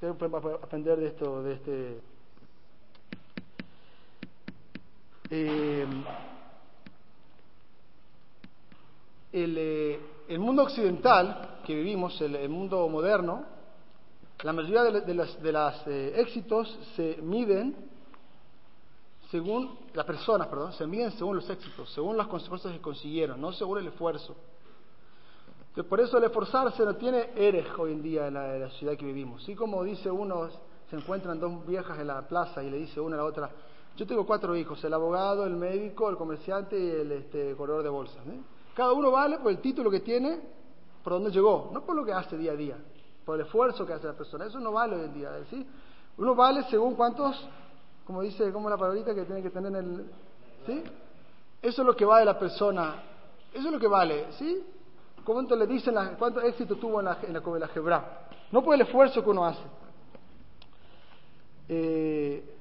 ¿Qué 0.00 0.06
podemos 0.12 0.44
aprender 0.62 0.96
de 0.96 1.06
esto, 1.08 1.42
de 1.42 1.52
este... 1.54 2.00
Eh, 5.30 5.86
el, 9.32 9.58
eh, 9.58 10.00
el, 10.28 10.38
mundo 10.38 10.62
occidental 10.62 11.60
que 11.66 11.74
vivimos, 11.74 12.18
el, 12.20 12.48
mundo 12.48 12.88
moderno, 12.88 13.44
la 14.42 14.52
mayoría 14.52 14.84
de, 14.84 15.14
los 15.14 15.36
eh, 15.86 16.12
éxitos 16.16 16.78
se 16.94 17.18
miden 17.20 17.74
según 19.30 19.78
las 19.92 20.06
personas, 20.06 20.46
perdón, 20.46 20.72
se 20.72 20.86
miden 20.86 21.10
según 21.12 21.36
los 21.36 21.50
éxitos, 21.50 21.92
según 21.92 22.16
las 22.16 22.28
consecuencias 22.28 22.72
que 22.72 22.80
consiguieron, 22.80 23.40
no 23.40 23.52
según 23.52 23.78
el 23.78 23.88
esfuerzo. 23.88 24.34
Por 25.84 26.00
eso 26.00 26.18
el 26.18 26.24
esforzarse 26.24 26.84
no 26.84 26.96
tiene 26.96 27.30
eres 27.36 27.66
hoy 27.78 27.92
en 27.92 28.02
día 28.02 28.26
en 28.26 28.34
la, 28.34 28.68
ciudad 28.70 28.96
que 28.96 29.06
vivimos. 29.06 29.42
Así 29.42 29.54
como 29.54 29.84
dice 29.84 30.10
uno, 30.10 30.48
se 30.90 30.96
encuentran 30.96 31.38
dos 31.38 31.64
viejas 31.66 31.98
en 31.98 32.08
la 32.08 32.26
plaza 32.26 32.62
y 32.62 32.70
le 32.70 32.78
dice 32.78 33.00
una 33.00 33.14
a 33.16 33.18
la 33.18 33.24
otra, 33.24 33.50
yo 33.96 34.06
tengo 34.06 34.26
cuatro 34.26 34.56
hijos, 34.56 34.82
el 34.84 34.92
abogado, 34.92 35.44
el 35.44 35.56
médico, 35.56 36.08
el 36.08 36.16
comerciante 36.16 36.78
y 36.78 36.88
el 36.88 37.12
este, 37.12 37.54
corredor 37.54 37.82
de 37.82 37.88
bolsas. 37.88 38.26
¿eh? 38.26 38.40
Cada 38.74 38.92
uno 38.92 39.10
vale 39.10 39.38
por 39.38 39.50
el 39.50 39.58
título 39.58 39.90
que 39.90 40.00
tiene, 40.00 40.40
por 41.02 41.14
dónde 41.14 41.30
llegó, 41.30 41.70
no 41.72 41.84
por 41.84 41.94
lo 41.94 42.04
que 42.04 42.12
hace 42.12 42.36
día 42.36 42.52
a 42.52 42.56
día, 42.56 42.76
por 43.24 43.38
el 43.38 43.46
esfuerzo 43.46 43.86
que 43.86 43.92
hace 43.92 44.06
la 44.06 44.14
persona. 44.14 44.46
Eso 44.46 44.58
no 44.60 44.72
vale 44.72 44.96
hoy 44.96 45.04
en 45.04 45.14
día. 45.14 45.30
¿sí? 45.50 45.66
Uno 46.16 46.34
vale 46.34 46.64
según 46.70 46.94
cuántos, 46.94 47.48
como 48.04 48.22
dice, 48.22 48.52
como 48.52 48.68
la 48.68 48.76
palabrita 48.76 49.14
que 49.14 49.24
tiene 49.24 49.42
que 49.42 49.50
tener 49.50 49.74
en 49.74 49.76
el... 49.76 50.10
¿Sí? 50.66 50.82
Eso 51.60 51.82
es 51.82 51.86
lo 51.86 51.94
que 51.94 52.04
vale 52.04 52.24
la 52.24 52.38
persona. 52.38 53.02
Eso 53.52 53.66
es 53.66 53.72
lo 53.72 53.80
que 53.80 53.88
vale, 53.88 54.26
¿sí? 54.32 54.64
¿Cuánto 55.28 55.54
le 55.56 55.66
dicen, 55.66 55.94
cuánto 56.18 56.40
éxito 56.40 56.76
tuvo 56.76 57.00
en 57.00 57.04
la, 57.04 57.18
en 57.22 57.34
la, 57.34 58.04
No 58.50 58.64
por 58.64 58.74
el 58.74 58.80
esfuerzo 58.80 59.22
que 59.22 59.28
uno 59.28 59.44
hace. 59.44 59.62
Eh, 61.68 62.56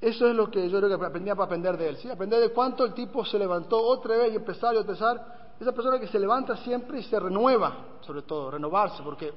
eso 0.00 0.26
es 0.26 0.34
lo 0.34 0.50
que 0.50 0.68
yo 0.68 0.78
creo 0.78 0.98
que 0.98 1.06
aprendía 1.06 1.36
para 1.36 1.46
aprender 1.46 1.76
de 1.76 1.90
él, 1.90 1.96
¿sí? 1.98 2.10
Aprender 2.10 2.40
de 2.40 2.50
cuánto 2.50 2.84
el 2.84 2.92
tipo 2.92 3.24
se 3.24 3.38
levantó 3.38 3.80
otra 3.80 4.16
vez 4.16 4.32
y 4.32 4.36
empezar 4.36 4.74
y 4.74 4.78
empezar. 4.78 5.54
Esa 5.60 5.70
persona 5.70 6.00
que 6.00 6.08
se 6.08 6.18
levanta 6.18 6.56
siempre 6.56 6.98
y 6.98 7.04
se 7.04 7.20
renueva, 7.20 8.00
sobre 8.00 8.22
todo, 8.22 8.50
renovarse, 8.50 9.00
porque 9.04 9.32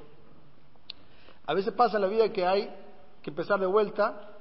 a 1.46 1.54
veces 1.54 1.72
pasa 1.74 1.98
en 1.98 2.02
la 2.02 2.08
vida 2.08 2.34
que 2.34 2.48
hay 2.48 2.68
que 3.22 3.30
empezar 3.30 3.60
de 3.60 3.68
vuelta 3.68 4.37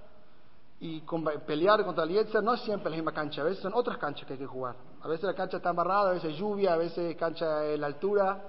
y 0.78 1.00
pelear 1.46 1.84
contra 1.84 2.04
el 2.04 2.10
Yetzer 2.10 2.42
no 2.42 2.52
es 2.52 2.60
siempre 2.60 2.90
la 2.90 2.96
misma 2.96 3.12
cancha, 3.12 3.40
a 3.40 3.44
veces 3.44 3.62
son 3.62 3.72
otras 3.74 3.96
canchas 3.96 4.26
que 4.26 4.34
hay 4.34 4.38
que 4.38 4.46
jugar. 4.46 4.76
A 5.00 5.08
veces 5.08 5.24
la 5.24 5.34
cancha 5.34 5.56
está 5.56 5.70
amarrada, 5.70 6.10
a 6.10 6.12
veces 6.12 6.36
lluvia, 6.36 6.74
a 6.74 6.76
veces 6.76 7.16
cancha 7.16 7.64
en 7.64 7.80
la 7.80 7.86
altura. 7.86 8.42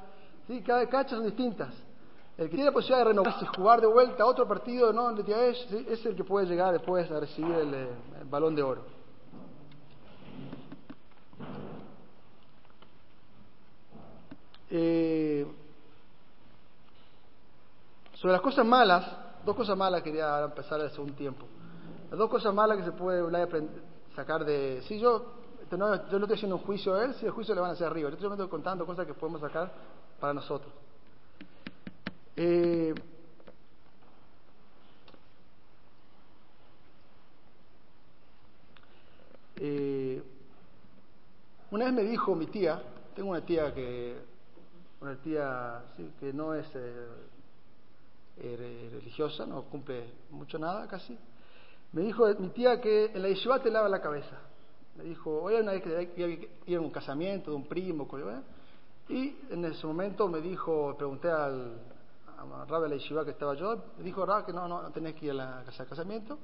¿sí? 0.45 0.61
Cada 0.61 0.87
cancha 0.89 1.15
son 1.15 1.25
distintas. 1.25 1.73
El 2.37 2.49
que 2.49 2.55
tiene 2.55 2.65
la 2.65 2.71
posibilidad 2.71 2.99
de 2.99 3.05
renovarse 3.05 3.45
jugar 3.47 3.81
de 3.81 3.87
vuelta 3.87 4.25
otro 4.25 4.47
partido 4.47 4.93
no 4.93 5.09
es 5.17 6.05
el 6.05 6.15
que 6.15 6.23
puede 6.23 6.45
llegar 6.45 6.71
después 6.73 7.09
a 7.09 7.19
recibir 7.19 7.55
el, 7.55 7.89
balón 8.29 8.55
de 8.55 8.61
oro. 8.61 8.83
Eh, 14.69 15.47
sobre 18.15 18.33
las 18.33 18.41
cosas 18.41 18.65
malas, 18.65 19.09
dos 19.45 19.55
cosas 19.55 19.77
malas 19.77 20.03
quería 20.03 20.43
empezar 20.43 20.81
hace 20.81 20.99
un 20.99 21.13
tiempo. 21.13 21.47
Las 22.09 22.17
dos 22.17 22.29
cosas 22.29 22.53
malas 22.53 22.77
que 22.77 22.85
se 22.85 22.93
puede 22.93 23.21
sacar 24.15 24.45
de... 24.45 24.81
Si 24.83 24.99
yo, 24.99 25.33
no, 25.77 25.93
estoy 25.93 26.33
haciendo 26.33 26.55
un 26.55 26.63
juicio 26.63 26.95
a 26.95 27.03
él, 27.03 27.13
si 27.15 27.25
el 27.25 27.31
juicio 27.31 27.53
le 27.53 27.59
van 27.59 27.71
a 27.71 27.73
hacer 27.73 27.87
arriba. 27.87 28.09
Yo 28.09 28.31
estoy 28.31 28.47
contando 28.47 28.85
cosas 28.85 29.05
que 29.05 29.13
podemos 29.13 29.41
sacar 29.41 29.69
para 30.19 30.33
nosotros. 30.33 30.71
Eh, 32.37 32.93
eh, 39.57 40.23
una 41.71 41.85
vez 41.85 41.93
me 41.93 42.03
dijo 42.03 42.35
mi 42.35 42.45
tía, 42.45 42.81
tengo 43.15 43.31
una 43.31 43.41
tía 43.41 43.73
que, 43.73 44.15
una 45.01 45.15
tía 45.17 45.83
que 46.19 46.31
no 46.31 46.53
es 46.53 46.67
eh, 46.75 47.07
religiosa, 48.93 49.45
no 49.45 49.63
cumple 49.63 50.09
mucho 50.29 50.57
nada 50.57 50.87
casi, 50.87 51.17
me 51.93 52.01
dijo 52.01 52.27
mi 52.39 52.49
tía 52.49 52.81
que 52.81 53.05
en 53.05 53.21
la 53.21 53.29
yeshiva 53.29 53.61
te 53.61 53.71
lava 53.71 53.89
la 53.89 54.01
cabeza. 54.01 54.37
Me 54.95 55.03
dijo, 55.03 55.43
oye, 55.43 55.61
una 55.61 55.73
vez 55.73 55.83
que 55.83 56.49
iba 56.65 56.79
a 56.79 56.81
un 56.81 56.89
casamiento 56.89 57.51
de 57.51 57.57
un 57.57 57.67
primo, 57.67 58.07
y 59.09 59.35
en 59.49 59.65
ese 59.65 59.85
momento 59.85 60.27
me 60.27 60.41
dijo, 60.41 60.95
pregunté 60.97 61.29
al, 61.29 61.79
a 62.37 62.65
Rabbi 62.65 62.99
la 63.11 63.23
que 63.23 63.31
estaba 63.31 63.53
yo, 63.53 63.77
me 63.97 64.03
dijo 64.03 64.25
Rabbi 64.25 64.47
que 64.47 64.53
no, 64.53 64.67
no, 64.67 64.81
no 64.81 64.91
tenés 64.91 65.15
que 65.15 65.25
ir 65.25 65.31
a 65.31 65.35
la 65.35 65.63
casa 65.65 65.83
de 65.83 65.89
casamiento. 65.89 66.37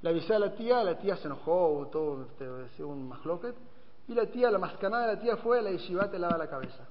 Le 0.00 0.10
avisé 0.10 0.34
a 0.34 0.38
la 0.38 0.54
tía, 0.54 0.82
la 0.82 0.98
tía 0.98 1.16
se 1.16 1.26
enojó, 1.26 1.88
todo, 1.92 2.24
este, 2.24 2.82
un 2.82 3.08
masloquet, 3.08 3.54
y 4.08 4.14
la 4.14 4.26
tía, 4.26 4.50
la 4.50 4.58
mascanada 4.58 5.06
de 5.06 5.14
la 5.14 5.20
tía 5.20 5.36
fue 5.36 5.62
la 5.62 5.70
yeshiva 5.70 6.10
te 6.10 6.18
lava 6.18 6.36
la 6.36 6.48
cabeza. 6.48 6.84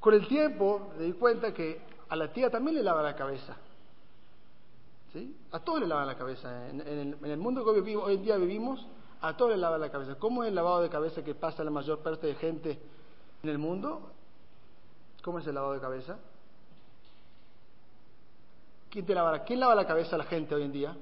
Con 0.00 0.14
el 0.14 0.26
tiempo 0.28 0.92
me 0.96 1.04
di 1.04 1.12
cuenta 1.12 1.52
que 1.52 1.80
a 2.08 2.16
la 2.16 2.32
tía 2.32 2.48
también 2.48 2.76
le 2.76 2.82
lava 2.82 3.02
la 3.02 3.14
cabeza. 3.14 3.56
¿Sí? 5.12 5.36
A 5.52 5.60
todos 5.60 5.80
le 5.80 5.86
lavan 5.86 6.06
la 6.06 6.16
cabeza. 6.16 6.68
En, 6.68 6.80
el, 6.80 7.36
mundo 7.38 7.64
que 7.64 7.70
hoy, 7.70 7.94
hoy 7.94 8.14
en 8.14 8.22
día 8.22 8.36
vivimos, 8.36 8.86
a 9.20 9.36
todos 9.36 9.52
le 9.52 9.56
lavan 9.56 9.80
la 9.80 9.90
cabeza. 9.90 10.16
¿Cómo 10.16 10.42
es 10.42 10.48
el 10.48 10.54
lavado 10.54 10.82
de 10.82 10.90
cabeza 10.90 11.22
que 11.22 11.34
pasa 11.34 11.64
la 11.64 11.70
mayor 11.70 12.00
parte 12.00 12.26
de 12.26 12.34
gente 12.34 12.78
en 13.42 13.48
el 13.48 13.58
mundo? 13.58 14.12
¿Cómo 15.22 15.38
es 15.38 15.46
el 15.46 15.54
lavado 15.54 15.74
de 15.74 15.80
cabeza? 15.80 16.18
¿Quién, 18.90 19.04
te 19.04 19.14
lava, 19.14 19.38
¿Quién 19.40 19.60
lava 19.60 19.74
la 19.74 19.86
cabeza 19.86 20.14
a 20.16 20.18
la 20.18 20.24
gente 20.24 20.54
hoy 20.54 20.62
en 20.62 20.72
día? 20.72 20.96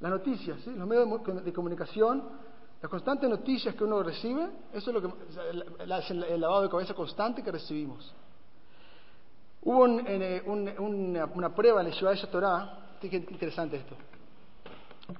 Las 0.00 0.10
noticias, 0.10 0.66
los 0.66 0.88
medios 0.88 1.44
de 1.44 1.52
comunicación, 1.52 2.22
las 2.80 2.90
constantes 2.90 3.30
noticias 3.30 3.74
que 3.74 3.84
uno 3.84 4.02
recibe, 4.02 4.50
eso 4.72 4.90
es 4.90 4.94
lo 4.94 5.00
que 5.00 5.82
el, 5.82 6.40
lavado 6.40 6.62
de 6.62 6.68
cabeza 6.68 6.92
constante 6.92 7.42
que 7.42 7.50
recibimos. 7.50 8.14
Hubo 9.64 9.86
eh, 9.86 10.42
una, 10.46 11.54
prueba 11.54 11.80
en 11.80 11.86
el 11.86 11.94
Ciudad 11.94 12.12
de 13.00 13.10
qué 13.10 13.16
interesante 13.16 13.76
esto. 13.76 13.94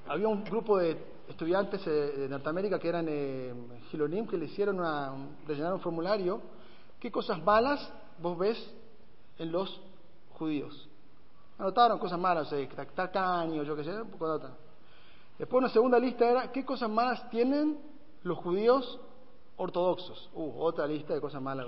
Había 0.07 0.29
un 0.29 0.45
grupo 0.45 0.79
de 0.79 0.97
estudiantes 1.29 1.87
eh, 1.87 1.91
de 1.91 2.29
Norteamérica 2.29 2.79
que 2.79 2.89
eran 2.89 3.07
eh, 3.09 3.55
Gilonim 3.91 4.27
que 4.27 4.37
le 4.37 4.47
hicieron 4.47 4.79
una, 4.79 5.13
rellenar 5.47 5.73
un 5.75 5.81
formulario 5.81 6.41
¿Qué 7.05 7.13
cosas 7.13 7.43
malas 7.45 7.93
vos 8.19 8.39
ves 8.39 8.57
en 9.37 9.53
los 9.53 9.79
judíos? 10.39 10.89
Anotaron 11.59 11.99
cosas 11.99 12.19
malas, 12.19 12.51
eh, 12.55 12.67
tacaño, 12.95 13.63
yo 13.63 13.77
qué 13.77 13.85
sé, 13.85 14.01
un 14.01 14.09
poco 14.09 14.39
de 14.39 14.49
Después 15.39 15.59
una 15.59 15.69
segunda 15.69 15.99
lista 15.99 16.27
era 16.27 16.51
¿qué 16.51 16.65
cosas 16.65 16.89
malas 16.89 17.29
tienen 17.29 17.79
los 18.23 18.39
judíos 18.39 18.99
ortodoxos? 19.59 20.31
Uh, 20.33 20.63
otra 20.63 20.87
lista 20.87 21.13
de 21.13 21.21
cosas 21.21 21.43
malas. 21.43 21.67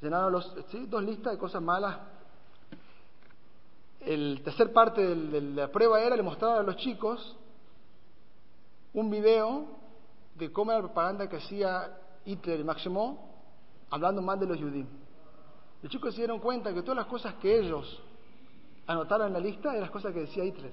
Llenaron 0.00 0.32
los, 0.32 0.54
¿sí? 0.70 0.86
dos 0.86 1.02
listas 1.02 1.32
de 1.32 1.38
cosas 1.38 1.62
malas. 1.62 1.98
El 4.00 4.40
tercer 4.42 4.72
parte 4.72 5.14
de 5.14 5.40
la 5.40 5.68
prueba 5.68 6.00
era 6.00 6.16
le 6.16 6.22
mostraron 6.22 6.58
a 6.58 6.62
los 6.62 6.76
chicos 6.76 7.36
un 8.94 9.10
video 9.10 9.66
de 10.36 10.50
cómo 10.50 10.70
era 10.70 10.80
la 10.80 10.86
propaganda 10.86 11.28
que 11.28 11.36
hacía 11.36 11.98
Hitler 12.24 12.60
y 12.60 12.64
Máximo 12.64 13.30
hablando 13.90 14.22
mal 14.22 14.40
de 14.40 14.46
los 14.46 14.56
judíos. 14.56 14.88
Los 15.82 15.92
chicos 15.92 16.14
se 16.14 16.20
dieron 16.20 16.38
cuenta 16.38 16.72
que 16.72 16.82
todas 16.82 16.96
las 16.96 17.06
cosas 17.06 17.34
que 17.34 17.58
ellos 17.58 18.02
anotaron 18.86 19.28
en 19.28 19.32
la 19.34 19.40
lista 19.40 19.70
eran 19.70 19.82
las 19.82 19.90
cosas 19.90 20.12
que 20.12 20.20
decía 20.20 20.44
Hitler. 20.44 20.72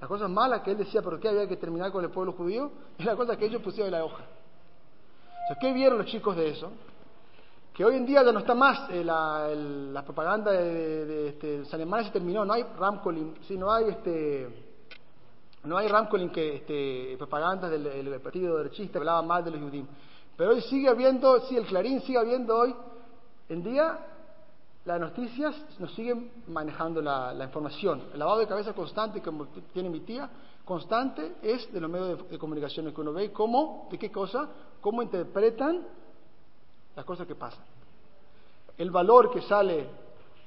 Las 0.00 0.08
cosas 0.08 0.28
malas 0.28 0.62
que 0.62 0.72
él 0.72 0.78
decía, 0.78 1.00
por 1.02 1.18
qué 1.20 1.28
había 1.28 1.48
que 1.48 1.56
terminar 1.56 1.92
con 1.92 2.04
el 2.04 2.10
pueblo 2.10 2.32
judío, 2.32 2.70
eran 2.98 3.06
las 3.06 3.16
cosas 3.16 3.36
que 3.36 3.46
ellos 3.46 3.62
pusieron 3.62 3.92
en 3.92 4.00
la 4.00 4.04
hoja. 4.04 4.24
O 5.50 5.58
¿qué 5.60 5.72
vieron 5.72 5.98
los 5.98 6.06
chicos 6.06 6.36
de 6.36 6.50
eso? 6.50 6.70
Que 7.74 7.84
hoy 7.84 7.96
en 7.96 8.06
día 8.06 8.22
ya 8.22 8.30
no 8.30 8.38
está 8.38 8.54
más 8.54 8.88
eh, 8.90 9.02
la, 9.02 10.00
propaganda 10.04 10.52
de, 10.52 11.30
este, 11.30 11.58
los 11.58 11.74
alemanes 11.74 12.06
se 12.06 12.12
terminó, 12.12 12.44
no 12.44 12.52
hay 12.52 12.62
Ramcolin, 12.62 13.34
sí, 13.48 13.58
no 13.58 13.72
hay 13.72 13.88
este, 13.88 14.48
no 15.64 15.76
hay 15.76 15.88
Ramcolin 15.88 16.30
que 16.30 16.54
este, 16.54 17.16
propagandas 17.18 17.72
del, 17.72 18.20
partido 18.20 18.58
derechista 18.58 19.00
hablaba 19.00 19.22
mal 19.22 19.44
de 19.44 19.50
los 19.50 19.60
judíos. 19.60 19.88
Pero 20.36 20.52
hoy 20.52 20.60
sigue 20.60 20.88
habiendo, 20.88 21.40
sí, 21.48 21.56
el 21.56 21.66
Clarín 21.66 22.00
sigue 22.02 22.18
habiendo 22.18 22.56
hoy 22.56 22.72
en 23.48 23.64
día, 23.64 23.98
las 24.84 25.00
noticias 25.00 25.56
nos 25.80 25.92
siguen 25.94 26.30
manejando 26.46 27.02
la, 27.02 27.34
información. 27.42 28.04
El 28.12 28.20
lavado 28.20 28.38
de 28.38 28.46
cabeza 28.46 28.72
constante 28.72 29.20
que 29.20 29.32
tiene 29.72 29.90
mi 29.90 29.98
tía, 29.98 30.30
constante, 30.64 31.38
es 31.42 31.72
de 31.72 31.80
los 31.80 31.90
medios 31.90 32.30
de, 32.30 32.38
comunicación 32.38 32.94
que 32.94 33.00
uno 33.00 33.12
ve 33.12 33.32
cómo, 33.32 33.88
de 33.90 33.98
qué 33.98 34.12
cosa, 34.12 34.48
cómo 34.80 35.02
interpretan 35.02 36.03
las 36.94 37.04
cosas 37.04 37.26
que 37.26 37.34
pasan. 37.34 37.64
El 38.76 38.90
valor 38.90 39.30
que 39.30 39.40
sale, 39.42 39.88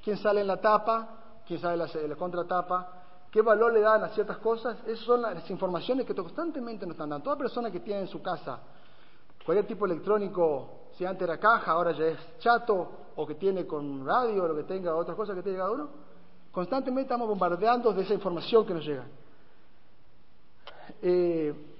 quién 0.03 0.17
sale 0.17 0.41
en 0.41 0.47
la 0.47 0.59
tapa, 0.59 1.41
quién 1.45 1.59
sale 1.59 1.83
en 1.83 2.09
la, 2.09 2.15
contratapa, 2.15 2.91
qué 3.31 3.41
valor 3.41 3.73
le 3.73 3.81
dan 3.81 4.03
a 4.03 4.09
ciertas 4.09 4.37
cosas, 4.37 4.77
esas 4.85 5.05
son 5.05 5.21
las 5.21 5.49
informaciones 5.49 6.05
que 6.05 6.13
constantemente 6.13 6.85
nos 6.85 6.95
están 6.95 7.09
dando. 7.09 7.23
Toda 7.23 7.37
persona 7.37 7.71
que 7.71 7.79
tiene 7.79 8.01
en 8.01 8.07
su 8.07 8.21
casa 8.21 8.59
cualquier 9.45 9.65
tipo 9.65 9.85
electrónico, 9.85 10.89
si 10.97 11.05
antes 11.05 11.23
era 11.23 11.39
caja, 11.39 11.71
ahora 11.71 11.93
ya 11.93 12.07
es 12.07 12.37
chato, 12.39 12.89
o 13.15 13.25
que 13.25 13.35
tiene 13.35 13.65
con 13.65 14.05
radio, 14.05 14.43
o 14.43 14.47
lo 14.49 14.55
que 14.57 14.63
tenga, 14.63 14.93
otras 14.93 15.15
cosas 15.15 15.37
que 15.37 15.41
tenga 15.41 15.59
cada 15.59 15.71
uno, 15.71 15.89
constantemente 16.51 17.03
estamos 17.03 17.29
bombardeando 17.29 17.93
de 17.93 18.03
esa 18.03 18.13
información 18.13 18.65
que 18.65 18.73
nos 18.73 18.85
llega. 18.85 19.05
Eh, 21.01 21.76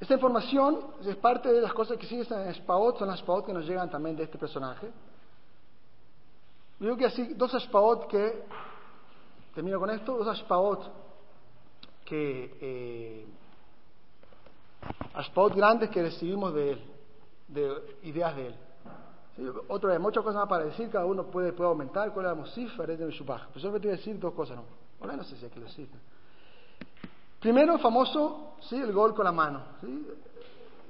esta 0.00 0.14
información 0.14 0.78
es 1.04 1.16
parte 1.16 1.52
de 1.52 1.60
las 1.60 1.74
cosas 1.74 1.98
que 1.98 2.06
siguen 2.06 2.26
en 2.30 2.54
Spaot, 2.54 2.98
son 2.98 3.08
las 3.08 3.18
Spaot 3.20 3.44
que 3.44 3.52
nos 3.52 3.66
llegan 3.66 3.90
también 3.90 4.16
de 4.16 4.24
este 4.24 4.38
personaje. 4.38 4.90
Creo 6.78 6.96
que 6.96 7.04
así, 7.04 7.34
dos 7.34 7.52
Spaot 7.52 8.06
que, 8.06 8.44
termino 9.54 9.78
con 9.78 9.90
esto, 9.90 10.16
dos 10.16 10.38
Spaot 10.38 10.90
que, 12.06 12.56
eh, 12.62 13.26
grandes 15.54 15.90
que 15.90 16.02
recibimos 16.02 16.54
de 16.54 16.72
él. 16.72 16.84
de 17.48 17.98
ideas 18.04 18.34
de 18.36 18.46
él. 18.46 18.54
Otra 19.68 19.90
vez, 19.90 20.00
muchas 20.00 20.22
cosas 20.22 20.40
más 20.40 20.48
para 20.48 20.64
decir, 20.64 20.88
cada 20.90 21.04
uno 21.04 21.24
puede, 21.24 21.52
puede 21.52 21.68
aumentar, 21.68 22.12
cuál 22.12 22.26
es 22.26 22.30
la 22.30 22.34
mosif, 22.36 22.74
de. 22.78 23.48
Pero 23.48 23.60
yo 23.60 23.70
me 23.70 23.78
voy 23.78 23.88
a 23.88 23.92
decir 23.92 24.18
dos 24.18 24.32
cosas, 24.32 24.56
no. 24.56 24.64
Ahora 25.00 25.16
no 25.16 25.24
sé 25.24 25.36
si 25.36 25.44
hay 25.44 25.50
que 25.50 25.60
decir. 25.60 25.88
Primero, 27.40 27.78
famoso, 27.78 28.56
¿sí? 28.60 28.76
el 28.76 28.92
gol 28.92 29.14
con 29.14 29.24
la 29.24 29.32
mano. 29.32 29.62
¿sí? 29.80 30.06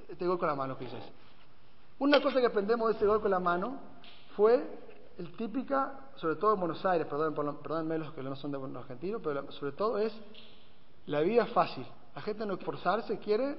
Este 0.08 0.26
gol 0.26 0.38
con 0.38 0.48
la 0.48 0.56
mano 0.56 0.76
que 0.76 0.84
dices. 0.84 1.04
Una 2.00 2.20
cosa 2.20 2.40
que 2.40 2.46
aprendemos 2.46 2.88
de 2.88 2.94
este 2.94 3.06
gol 3.06 3.20
con 3.20 3.30
la 3.30 3.38
mano 3.38 3.78
fue 4.34 4.80
el 5.18 5.36
típica, 5.36 6.10
sobre 6.16 6.36
todo 6.36 6.54
en 6.54 6.60
Buenos 6.60 6.84
Aires, 6.84 7.06
perdón, 7.06 7.34
perdónenme 7.62 7.98
los 7.98 8.12
que 8.12 8.22
no 8.22 8.34
son 8.34 8.50
de 8.50 8.78
argentinos, 8.78 9.20
pero 9.22 9.50
sobre 9.52 9.72
todo 9.72 9.98
es 9.98 10.12
la 11.06 11.20
vida 11.20 11.46
fácil. 11.46 11.86
La 12.14 12.22
gente 12.22 12.44
no 12.44 12.54
esforzarse, 12.54 13.18
quiere 13.18 13.56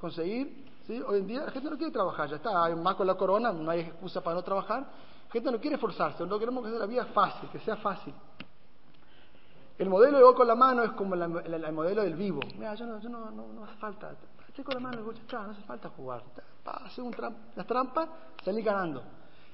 conseguir, 0.00 0.70
¿sí? 0.86 1.02
hoy 1.06 1.18
en 1.18 1.26
día 1.26 1.44
la 1.44 1.50
gente 1.50 1.68
no 1.68 1.76
quiere 1.76 1.92
trabajar, 1.92 2.30
ya 2.30 2.36
está, 2.36 2.64
hay 2.64 2.74
más 2.76 2.94
con 2.94 3.06
la 3.06 3.14
corona, 3.14 3.52
no 3.52 3.70
hay 3.70 3.80
excusa 3.80 4.22
para 4.22 4.36
no 4.36 4.42
trabajar, 4.42 4.80
la 5.26 5.32
gente 5.32 5.50
no 5.50 5.60
quiere 5.60 5.74
esforzarse, 5.74 6.24
no 6.24 6.38
queremos 6.38 6.64
que 6.64 6.70
sea 6.70 6.78
la 6.78 6.86
vida 6.86 7.04
fácil, 7.06 7.50
que 7.50 7.58
sea 7.58 7.76
fácil. 7.76 8.14
El 9.82 9.90
modelo 9.90 10.18
de 10.18 10.22
gol 10.22 10.36
con 10.36 10.46
la 10.46 10.54
mano 10.54 10.84
es 10.84 10.92
como 10.92 11.16
el 11.16 11.72
modelo 11.72 12.02
del 12.02 12.14
vivo. 12.14 12.38
Mira, 12.56 12.72
yo 12.76 12.86
no, 12.86 13.00
yo 13.00 13.08
no, 13.08 13.64
hace 13.64 13.74
falta, 13.78 14.12
estoy 14.46 14.62
con 14.62 14.74
la 14.74 14.80
mano, 14.80 15.02
no 15.02 15.50
hace 15.50 15.62
falta 15.62 15.88
jugar, 15.88 16.22
hacer 16.64 17.02
un 17.02 17.12
las 17.56 17.66
trampas, 17.66 18.08
salir 18.44 18.64
ganando. 18.64 19.02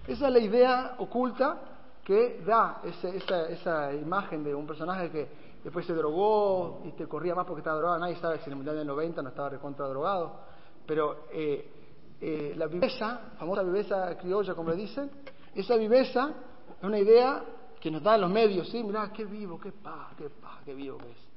Esa 0.06 0.26
es 0.26 0.32
la 0.34 0.38
idea 0.38 0.96
oculta 0.98 1.58
que 2.04 2.42
da 2.46 2.82
esa, 2.84 3.48
esa, 3.48 3.94
imagen 3.94 4.44
de 4.44 4.54
un 4.54 4.66
personaje 4.66 5.10
que 5.10 5.28
después 5.64 5.86
se 5.86 5.94
drogó 5.94 6.82
y 6.84 6.92
te 6.92 7.06
corría 7.08 7.34
más 7.34 7.46
porque 7.46 7.60
estaba 7.60 7.78
drogado. 7.78 7.98
Nadie 7.98 8.16
sabe 8.16 8.36
si 8.40 8.44
en 8.44 8.50
el 8.50 8.56
Mundial 8.56 8.76
del 8.76 8.86
90 8.86 9.22
no 9.22 9.30
estaba 9.30 9.48
recontra 9.48 9.88
drogado. 9.88 10.40
Pero 10.86 11.24
eh, 11.32 11.72
eh, 12.20 12.52
la 12.54 12.66
viveza, 12.66 13.32
famosa 13.38 13.62
viveza 13.62 14.14
criolla, 14.18 14.54
como 14.54 14.72
le 14.72 14.76
dicen, 14.76 15.10
esa 15.54 15.74
viveza 15.76 16.32
es 16.76 16.84
una 16.84 16.98
idea 16.98 17.42
que 17.80 17.90
nos 17.90 18.02
dan 18.02 18.20
los 18.20 18.30
medios. 18.30 18.68
¿sí? 18.68 18.82
Mirá, 18.82 19.12
qué 19.12 19.24
vivo, 19.24 19.58
qué 19.60 19.72
paz, 19.72 20.14
qué 20.16 20.28
paz, 20.28 20.58
qué 20.64 20.74
vivo 20.74 20.98
que 20.98 21.10
es. 21.10 21.28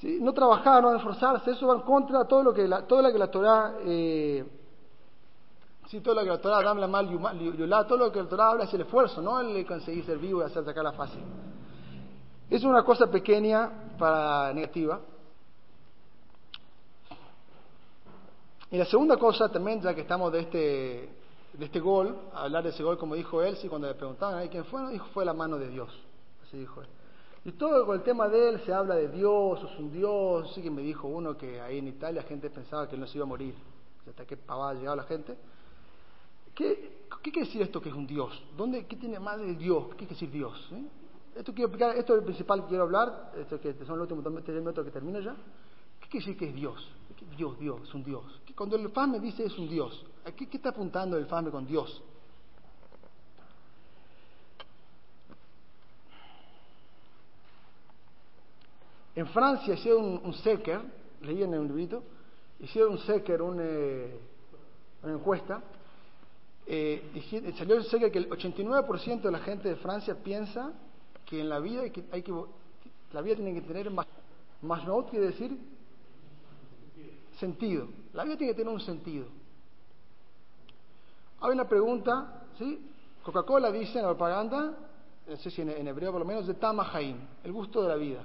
¿Sí? 0.00 0.18
No 0.20 0.32
trabajar, 0.32 0.82
no 0.82 0.94
esforzarse, 0.94 1.52
eso 1.52 1.66
va 1.66 1.74
en 1.74 1.80
contra 1.80 2.20
de 2.20 2.24
todo 2.26 2.42
lo 2.42 2.52
que 2.52 2.68
la, 2.68 2.86
todo 2.86 3.00
lo 3.02 3.10
que 3.10 3.18
la 3.18 3.30
Torah 3.30 3.76
eh, 3.80 4.44
Sí, 5.88 6.00
todo 6.00 6.16
lo 6.16 6.22
que 6.22 6.28
la 6.28 6.40
Torah 6.40 6.68
habla 6.68 6.88
mal, 6.88 7.08
todo 7.86 7.96
lo 7.96 8.12
que 8.12 8.20
la 8.20 8.28
Torah 8.28 8.50
habla 8.50 8.64
es 8.64 8.74
el 8.74 8.80
esfuerzo, 8.80 9.22
no 9.22 9.38
el 9.38 9.64
conseguir 9.64 10.04
ser 10.04 10.18
vivo 10.18 10.42
y 10.42 10.44
hacer 10.44 10.64
sacarla 10.64 10.92
fácil. 10.92 11.20
Es 12.50 12.64
una 12.64 12.84
cosa 12.84 13.08
pequeña 13.08 13.70
para 13.96 14.52
negativa. 14.52 15.00
Y 18.72 18.78
la 18.78 18.84
segunda 18.84 19.16
cosa 19.16 19.48
también, 19.48 19.80
ya 19.80 19.94
que 19.94 20.00
estamos 20.00 20.32
de 20.32 20.40
este, 20.40 21.08
de 21.58 21.64
este 21.64 21.80
gol, 21.80 22.16
hablar 22.34 22.64
de 22.64 22.70
ese 22.70 22.82
gol 22.82 22.98
como 22.98 23.14
dijo 23.14 23.42
él, 23.42 23.56
sí, 23.56 23.68
cuando 23.68 23.88
le 23.88 23.94
preguntaban 23.94 24.46
quién 24.48 24.64
fue, 24.66 24.90
dijo 24.90 25.06
fue 25.12 25.24
la 25.24 25.32
mano 25.32 25.58
de 25.58 25.68
Dios. 25.68 25.90
Así 26.42 26.58
dijo 26.58 26.82
él. 26.82 26.88
Y 27.44 27.52
todo 27.52 27.86
con 27.86 27.96
el 27.96 28.02
tema 28.02 28.28
de 28.28 28.48
él 28.48 28.60
se 28.64 28.72
habla 28.72 28.96
de 28.96 29.08
Dios, 29.08 29.62
es 29.62 29.78
un 29.78 29.92
Dios, 29.92 30.52
sí 30.54 30.62
que 30.62 30.70
me 30.70 30.82
dijo 30.82 31.06
uno 31.06 31.36
que 31.36 31.60
ahí 31.60 31.78
en 31.78 31.88
Italia 31.88 32.22
la 32.22 32.28
gente 32.28 32.50
pensaba 32.50 32.88
que 32.88 32.96
él 32.96 33.00
no 33.00 33.06
se 33.06 33.18
iba 33.18 33.24
a 33.24 33.28
morir. 33.28 33.54
Hasta 34.08 34.24
qué 34.24 34.36
pavada 34.36 34.74
llegaba 34.74 34.96
la 34.96 35.04
gente. 35.04 35.36
¿Qué, 36.54 37.04
quiere 37.22 37.40
decir 37.40 37.62
esto 37.62 37.80
que 37.80 37.88
es 37.88 37.94
un 37.94 38.06
Dios? 38.06 38.42
¿Dónde, 38.56 38.86
¿Qué 38.86 38.96
tiene 38.96 39.18
más 39.18 39.38
de 39.38 39.54
Dios? 39.54 39.88
¿Qué 39.90 39.96
quiere 39.98 40.14
decir 40.14 40.30
Dios? 40.30 40.70
¿Eh? 40.72 40.84
Esto 41.36 41.52
quiero 41.52 41.68
explicar, 41.68 41.96
esto 41.96 42.14
es 42.14 42.20
lo 42.20 42.24
principal 42.24 42.62
que 42.62 42.68
quiero 42.68 42.84
hablar, 42.84 43.32
esto 43.36 43.60
que 43.60 43.74
son 43.84 43.98
los 43.98 44.10
últimos 44.10 44.42
tres 44.42 44.58
minutos 44.58 44.84
que 44.84 44.90
termino 44.90 45.20
ya. 45.20 45.36
¿Qué 46.00 46.08
quiere 46.08 46.26
decir 46.26 46.38
que 46.38 46.48
es 46.48 46.54
Dios? 46.54 46.90
Dios, 47.36 47.58
Dios, 47.58 47.80
es 47.82 47.94
un 47.94 48.04
Dios. 48.04 48.24
Cuando 48.56 48.76
el 48.76 48.88
FAME 48.88 49.20
dice 49.20 49.44
es 49.44 49.56
un 49.58 49.68
Dios, 49.68 50.02
¿a 50.24 50.32
qué, 50.32 50.48
está 50.50 50.70
apuntando 50.70 51.18
el 51.18 51.26
FAME 51.26 51.50
con 51.50 51.66
Dios? 51.66 52.02
En 59.14 59.26
Francia 59.28 59.74
hicieron 59.74 60.04
un, 60.04 60.20
un 60.24 60.34
secker, 60.34 60.80
leí 61.20 61.42
en 61.42 61.54
un 61.54 61.68
librito, 61.68 62.02
hicieron 62.60 62.92
un 62.92 62.98
secker, 63.00 63.40
eh, 63.60 64.20
una 65.02 65.12
encuesta, 65.12 65.62
eh, 66.66 67.52
salió 67.58 67.82
cerca 67.84 68.10
que 68.10 68.18
el 68.18 68.30
89% 68.30 69.20
de 69.20 69.30
la 69.30 69.38
gente 69.40 69.68
de 69.68 69.76
Francia 69.76 70.16
piensa 70.22 70.72
que 71.26 71.40
en 71.40 71.48
la 71.48 71.60
vida 71.60 71.82
hay 71.82 71.90
que, 71.90 72.04
hay 72.10 72.24
la 73.12 73.20
vida 73.20 73.36
tiene 73.36 73.54
que 73.54 73.62
tener 73.62 73.90
más, 73.90 74.06
más 74.62 74.86
no 74.86 75.04
quiere 75.06 75.26
decir 75.26 75.58
sentido. 77.38 77.88
La 78.16 78.24
vida 78.24 78.36
tiene 78.36 78.52
que 78.52 78.56
tener 78.56 78.72
un 78.72 78.80
sentido. 78.80 79.26
Hay 81.40 81.52
una 81.52 81.68
pregunta, 81.68 82.42
¿sí? 82.58 82.90
Coca-Cola 83.22 83.70
dice 83.70 83.98
en 83.98 84.06
la 84.06 84.10
propaganda, 84.10 84.74
no 85.28 85.36
sé 85.36 85.50
si 85.50 85.62
en, 85.62 85.86
hebreo 85.86 86.10
por 86.10 86.20
lo 86.20 86.26
menos, 86.26 86.46
de 86.46 86.54
Tamahaim, 86.54 87.18
el 87.44 87.52
gusto 87.52 87.82
de 87.82 87.88
la 87.88 87.96
vida. 87.96 88.24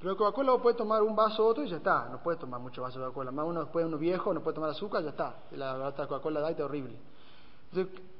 Pero 0.00 0.16
Coca-Cola 0.16 0.58
puede 0.58 0.76
tomar 0.76 1.02
un 1.02 1.16
vaso 1.16 1.44
otro 1.44 1.64
y 1.64 1.68
ya 1.68 1.76
está, 1.76 2.08
no 2.08 2.22
puede 2.22 2.38
tomar 2.38 2.60
mucho 2.60 2.82
vaso 2.82 3.00
de 3.00 3.06
Coca-Cola. 3.06 3.32
Más 3.32 3.46
uno 3.46 3.60
después 3.60 3.84
uno 3.84 3.98
viejo, 3.98 4.32
no 4.32 4.40
puede 4.40 4.54
tomar 4.54 4.70
azúcar, 4.70 5.02
ya 5.02 5.10
está. 5.10 5.34
La, 5.52 5.76
la 5.76 5.92
Coca-Cola 5.92 6.40
da 6.40 6.50
es 6.50 6.60
horrible 6.60 6.96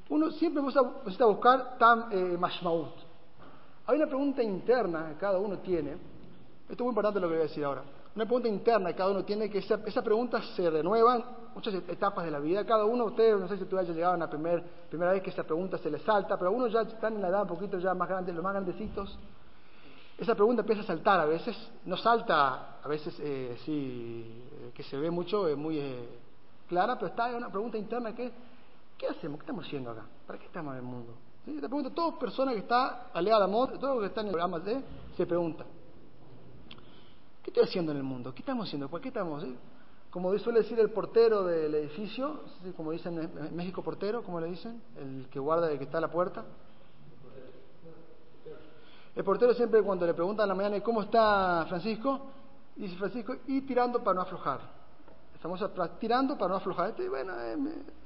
uno 0.08 0.30
siempre 0.32 0.62
necesita 0.62 1.24
buscar 1.26 1.78
tam 1.78 2.08
eh, 2.10 2.36
mashmaut. 2.38 2.94
Hay 3.86 3.96
una 3.96 4.06
pregunta 4.06 4.42
interna 4.42 5.08
que 5.08 5.16
cada 5.16 5.38
uno 5.38 5.58
tiene. 5.58 5.92
Esto 6.68 6.74
es 6.74 6.80
muy 6.80 6.90
importante 6.90 7.20
lo 7.20 7.28
que 7.28 7.34
voy 7.34 7.40
a 7.40 7.48
decir 7.48 7.64
ahora. 7.64 7.82
Una 8.14 8.26
pregunta 8.26 8.48
interna 8.48 8.90
que 8.90 8.96
cada 8.96 9.10
uno 9.10 9.24
tiene, 9.24 9.48
que 9.48 9.58
esa, 9.58 10.02
pregunta 10.02 10.42
se 10.54 10.68
renueva 10.70 11.16
en 11.16 11.24
muchas 11.54 11.74
etapas 11.74 12.24
de 12.24 12.30
la 12.30 12.40
vida. 12.40 12.64
Cada 12.66 12.84
uno, 12.84 13.06
ustedes, 13.06 13.40
no 13.40 13.48
sé 13.48 13.56
si 13.56 13.64
tú 13.64 13.78
hayas 13.78 13.96
llegado 13.96 14.14
a 14.14 14.16
la 14.18 14.28
primer, 14.28 14.62
primera 14.90 15.12
vez 15.12 15.22
que 15.22 15.30
esa 15.30 15.44
pregunta 15.44 15.78
se 15.78 15.90
les 15.90 16.02
salta, 16.02 16.36
pero 16.36 16.48
algunos 16.50 16.72
ya 16.72 16.82
están 16.82 17.14
en 17.14 17.22
la 17.22 17.28
edad 17.28 17.42
un 17.42 17.48
poquito 17.48 17.78
ya 17.78 17.94
más 17.94 18.08
grandes, 18.08 18.34
los 18.34 18.44
más 18.44 18.52
grandecitos. 18.52 19.18
Esa 20.18 20.34
pregunta 20.34 20.60
empieza 20.60 20.82
a 20.82 20.86
saltar 20.86 21.20
a 21.20 21.24
veces, 21.24 21.56
no 21.86 21.96
salta 21.96 22.76
a 22.82 22.88
veces 22.88 23.14
eh, 23.20 23.56
sí, 23.64 24.44
que 24.74 24.82
se 24.82 24.98
ve 24.98 25.10
mucho, 25.10 25.48
es 25.48 25.56
muy 25.56 25.78
eh, 25.78 26.08
clara, 26.68 26.96
pero 26.96 27.06
está 27.08 27.30
en 27.30 27.36
una 27.36 27.50
pregunta 27.50 27.78
interna 27.78 28.14
que 28.14 28.30
¿Qué 29.02 29.08
hacemos? 29.08 29.38
¿Qué 29.38 29.42
estamos 29.42 29.66
haciendo 29.66 29.90
acá? 29.90 30.04
¿Para 30.28 30.38
qué 30.38 30.46
estamos 30.46 30.74
en 30.74 30.78
el 30.78 30.84
mundo? 30.84 31.14
¿Sí? 31.44 31.54
Te 31.54 31.62
pregunto, 31.62 31.90
toda 31.90 32.16
persona 32.20 32.52
que 32.52 32.58
está 32.58 33.08
aliada 33.12 33.38
al 33.38 33.50
amor, 33.50 33.76
todo 33.76 33.96
lo 33.96 34.00
que 34.00 34.06
está 34.06 34.20
en 34.20 34.28
el 34.28 34.32
programa 34.32 34.60
de, 34.60 34.80
se 35.16 35.26
pregunta, 35.26 35.64
¿qué 37.42 37.50
estoy 37.50 37.64
haciendo 37.64 37.92
en 37.92 37.98
el 37.98 38.04
mundo? 38.04 38.34
¿Qué 38.34 38.40
estamos 38.40 38.66
haciendo? 38.66 38.88
¿Por 38.88 39.00
qué 39.00 39.08
estamos? 39.08 39.44
Como 40.10 40.36
suele 40.38 40.60
decir 40.60 40.78
el 40.78 40.90
portero 40.90 41.42
del 41.44 41.74
edificio, 41.74 42.40
como 42.76 42.92
dicen 42.92 43.18
en 43.18 43.56
México 43.56 43.82
portero, 43.82 44.22
¿cómo 44.22 44.40
le 44.40 44.48
dicen? 44.48 44.82
El 44.96 45.28
que 45.30 45.38
guarda, 45.38 45.70
el 45.70 45.78
que 45.78 45.84
está 45.84 45.98
a 45.98 46.02
la 46.02 46.10
puerta. 46.10 46.44
El 49.14 49.24
portero 49.24 49.54
siempre 49.54 49.82
cuando 49.82 50.06
le 50.06 50.14
preguntan 50.14 50.44
a 50.44 50.46
la 50.48 50.54
mañana, 50.54 50.80
¿cómo 50.80 51.02
está 51.02 51.66
Francisco? 51.68 52.20
Dice 52.76 52.96
Francisco, 52.96 53.36
y 53.46 53.60
tirando 53.62 54.02
para 54.02 54.14
no 54.14 54.20
aflojar. 54.22 54.60
Estamos 55.34 55.60
tirando 55.98 56.38
para 56.38 56.50
no 56.50 56.56
aflojar. 56.56 56.90
Este, 56.90 57.08
bueno, 57.08 57.32
eh, 57.40 57.56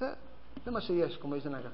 eh, 0.00 1.18
como 1.20 1.34
dicen 1.34 1.54
acá. 1.54 1.70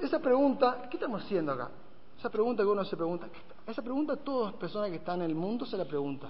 esa 0.00 0.18
pregunta, 0.20 0.88
¿qué 0.90 0.96
estamos 0.96 1.22
haciendo 1.24 1.52
acá? 1.52 1.70
Esa 2.18 2.30
pregunta 2.30 2.62
que 2.62 2.68
uno 2.68 2.84
se 2.84 2.96
pregunta, 2.96 3.26
esa 3.66 3.82
pregunta 3.82 4.16
todas 4.16 4.52
las 4.52 4.60
personas 4.60 4.90
que 4.90 4.96
están 4.96 5.22
en 5.22 5.30
el 5.30 5.34
mundo 5.34 5.64
se 5.66 5.76
la 5.76 5.86
pregunta. 5.86 6.28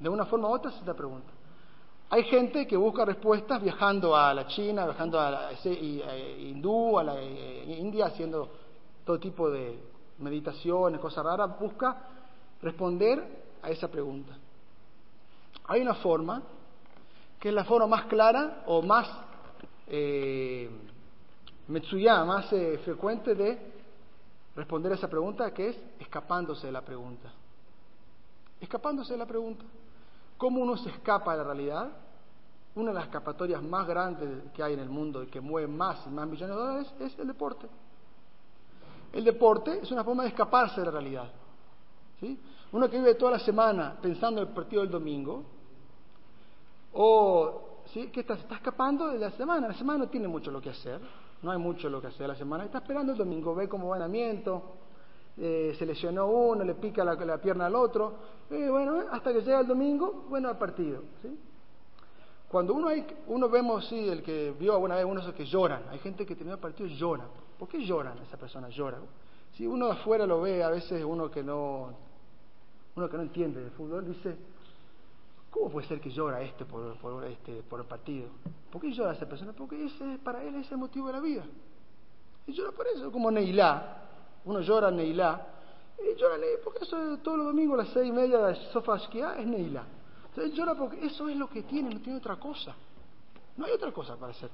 De 0.00 0.08
una 0.08 0.24
forma 0.24 0.48
u 0.48 0.52
otra 0.52 0.72
se 0.72 0.84
la 0.84 0.94
pregunta. 0.94 1.30
Hay 2.08 2.24
gente 2.24 2.66
que 2.66 2.76
busca 2.76 3.04
respuestas 3.04 3.62
viajando 3.62 4.16
a 4.16 4.34
la 4.34 4.48
China, 4.48 4.84
viajando 4.84 5.20
a 5.20 5.30
la 5.30 5.52
hindú, 6.38 6.98
a 6.98 7.04
la 7.04 7.14
eh, 7.20 7.76
India, 7.78 8.06
haciendo 8.06 8.50
todo 9.04 9.20
tipo 9.20 9.48
de 9.48 9.78
meditaciones, 10.18 11.00
cosas 11.00 11.24
raras, 11.24 11.56
busca 11.60 11.96
responder 12.60 13.44
a 13.62 13.70
esa 13.70 13.86
pregunta. 13.86 14.36
Hay 15.66 15.82
una 15.82 15.94
forma, 15.94 16.42
que 17.38 17.50
es 17.50 17.54
la 17.54 17.64
forma 17.64 17.86
más 17.86 18.06
clara 18.06 18.64
o 18.66 18.82
más 18.82 19.08
eh, 19.86 20.68
Metsuya 21.70 22.24
más 22.24 22.52
eh, 22.52 22.80
frecuente 22.84 23.32
de 23.36 23.56
responder 24.56 24.90
a 24.90 24.96
esa 24.96 25.08
pregunta, 25.08 25.54
que 25.54 25.68
es 25.68 25.76
escapándose 26.00 26.66
de 26.66 26.72
la 26.72 26.80
pregunta. 26.80 27.32
Escapándose 28.60 29.12
de 29.12 29.18
la 29.20 29.26
pregunta. 29.26 29.64
¿Cómo 30.40 30.62
uno 30.62 30.74
se 30.78 30.88
escapa 30.88 31.32
de 31.32 31.36
la 31.36 31.44
realidad? 31.44 31.90
Una 32.74 32.92
de 32.92 32.94
las 32.94 33.04
escapatorias 33.04 33.62
más 33.62 33.86
grandes 33.86 34.50
que 34.54 34.62
hay 34.62 34.72
en 34.72 34.80
el 34.80 34.88
mundo 34.88 35.22
y 35.22 35.26
que 35.26 35.38
mueve 35.38 35.68
más 35.68 36.06
y 36.06 36.08
más 36.08 36.26
millones 36.26 36.56
de 36.56 36.62
dólares 36.62 36.94
es 36.98 37.18
el 37.18 37.26
deporte. 37.26 37.66
El 39.12 39.22
deporte 39.22 39.80
es 39.82 39.92
una 39.92 40.02
forma 40.02 40.22
de 40.22 40.30
escaparse 40.30 40.80
de 40.80 40.86
la 40.86 40.92
realidad. 40.92 41.30
¿sí? 42.20 42.40
Uno 42.72 42.88
que 42.88 42.96
vive 42.96 43.16
toda 43.16 43.32
la 43.32 43.38
semana 43.40 43.98
pensando 44.00 44.40
en 44.40 44.48
el 44.48 44.54
partido 44.54 44.80
del 44.80 44.90
domingo, 44.90 45.44
o 46.94 47.82
¿sí? 47.92 48.08
¿Qué 48.10 48.20
está? 48.20 48.32
Está 48.32 48.54
escapando 48.54 49.08
de 49.08 49.18
la 49.18 49.32
semana. 49.32 49.68
La 49.68 49.74
semana 49.74 49.98
no 49.98 50.08
tiene 50.08 50.26
mucho 50.26 50.50
lo 50.50 50.62
que 50.62 50.70
hacer. 50.70 51.02
No 51.42 51.50
hay 51.50 51.58
mucho 51.58 51.90
lo 51.90 52.00
que 52.00 52.06
hacer 52.06 52.26
la 52.26 52.34
semana. 52.34 52.64
Está 52.64 52.78
esperando 52.78 53.12
el 53.12 53.18
domingo, 53.18 53.54
ve 53.54 53.68
cómo 53.68 53.88
va 53.88 53.98
el 53.98 54.04
amiento, 54.04 54.62
eh, 55.42 55.74
se 55.78 55.86
lesionó 55.86 56.26
uno, 56.26 56.64
le 56.64 56.74
pica 56.74 57.02
la, 57.02 57.38
pierna 57.38 57.64
al 57.64 57.74
otro. 57.74 58.12
Eh, 58.50 58.68
bueno, 58.68 59.04
hasta 59.10 59.32
que 59.32 59.40
llega 59.40 59.60
el 59.60 59.66
domingo, 59.66 60.26
bueno, 60.28 60.50
al 60.50 60.58
partido. 60.58 61.02
¿sí? 61.22 61.28
Cuando 62.46 62.74
uno, 62.74 62.88
hay, 62.88 63.06
uno 63.26 63.48
vemos, 63.48 63.86
sí, 63.88 64.06
el 64.06 64.22
que 64.22 64.54
vio 64.58 64.74
alguna 64.74 64.96
vez 64.96 65.06
uno 65.06 65.20
esos 65.20 65.32
que 65.32 65.46
lloran, 65.46 65.84
hay 65.88 65.98
gente 66.00 66.26
que 66.26 66.34
termina 66.34 66.56
el 66.56 66.60
partido 66.60 66.86
y 66.86 66.94
llora. 66.94 67.24
¿Por 67.58 67.68
qué 67.68 67.82
lloran 67.82 68.18
esa 68.18 68.36
persona? 68.36 68.68
Llora. 68.68 68.98
Si 69.52 69.66
uno 69.66 69.86
de 69.86 69.92
afuera 69.92 70.26
lo 70.26 70.42
ve, 70.42 70.62
a 70.62 70.68
veces 70.68 71.02
uno 71.02 71.30
que 71.30 71.42
no, 71.42 71.94
uno 72.96 73.08
que 73.08 73.16
no 73.16 73.22
entiende 73.22 73.64
de 73.64 73.70
fútbol, 73.70 74.04
dice, 74.04 74.36
¿cómo 75.50 75.70
puede 75.70 75.88
ser 75.88 76.00
que 76.02 76.10
llora 76.10 76.42
este 76.42 76.66
por, 76.66 76.98
por, 76.98 77.24
este, 77.24 77.62
por 77.62 77.80
el 77.80 77.86
partido? 77.86 78.28
¿Por 78.70 78.82
qué 78.82 78.92
llora 78.92 79.12
esa 79.12 79.26
persona? 79.26 79.54
Porque 79.54 79.86
ese, 79.86 80.18
para 80.22 80.42
él 80.42 80.56
es 80.56 80.70
el 80.70 80.76
motivo 80.76 81.06
de 81.06 81.12
la 81.14 81.20
vida. 81.20 81.44
Y 82.46 82.52
llora 82.52 82.72
por 82.72 82.86
eso, 82.88 83.10
como 83.10 83.30
Neilá. 83.30 83.99
Uno 84.44 84.60
llora 84.60 84.90
Neilá. 84.90 85.46
Y 85.98 86.18
llora 86.18 86.36
porque 86.64 86.84
eso 86.84 87.18
todos 87.18 87.38
los 87.38 87.46
domingos 87.46 87.78
a 87.78 87.82
las 87.84 87.92
seis 87.92 88.08
y 88.08 88.12
media 88.12 88.38
de 88.38 88.54
Sofashkia 88.72 89.38
es 89.38 89.46
Neilá. 89.46 89.84
Entonces 90.28 90.54
llora 90.54 90.74
porque 90.74 91.04
eso 91.04 91.28
es 91.28 91.36
lo 91.36 91.48
que 91.48 91.62
tiene, 91.62 91.94
no 91.94 92.00
tiene 92.00 92.18
otra 92.18 92.36
cosa. 92.36 92.74
No 93.56 93.66
hay 93.66 93.72
otra 93.72 93.92
cosa 93.92 94.16
para 94.16 94.32
hacer. 94.32 94.50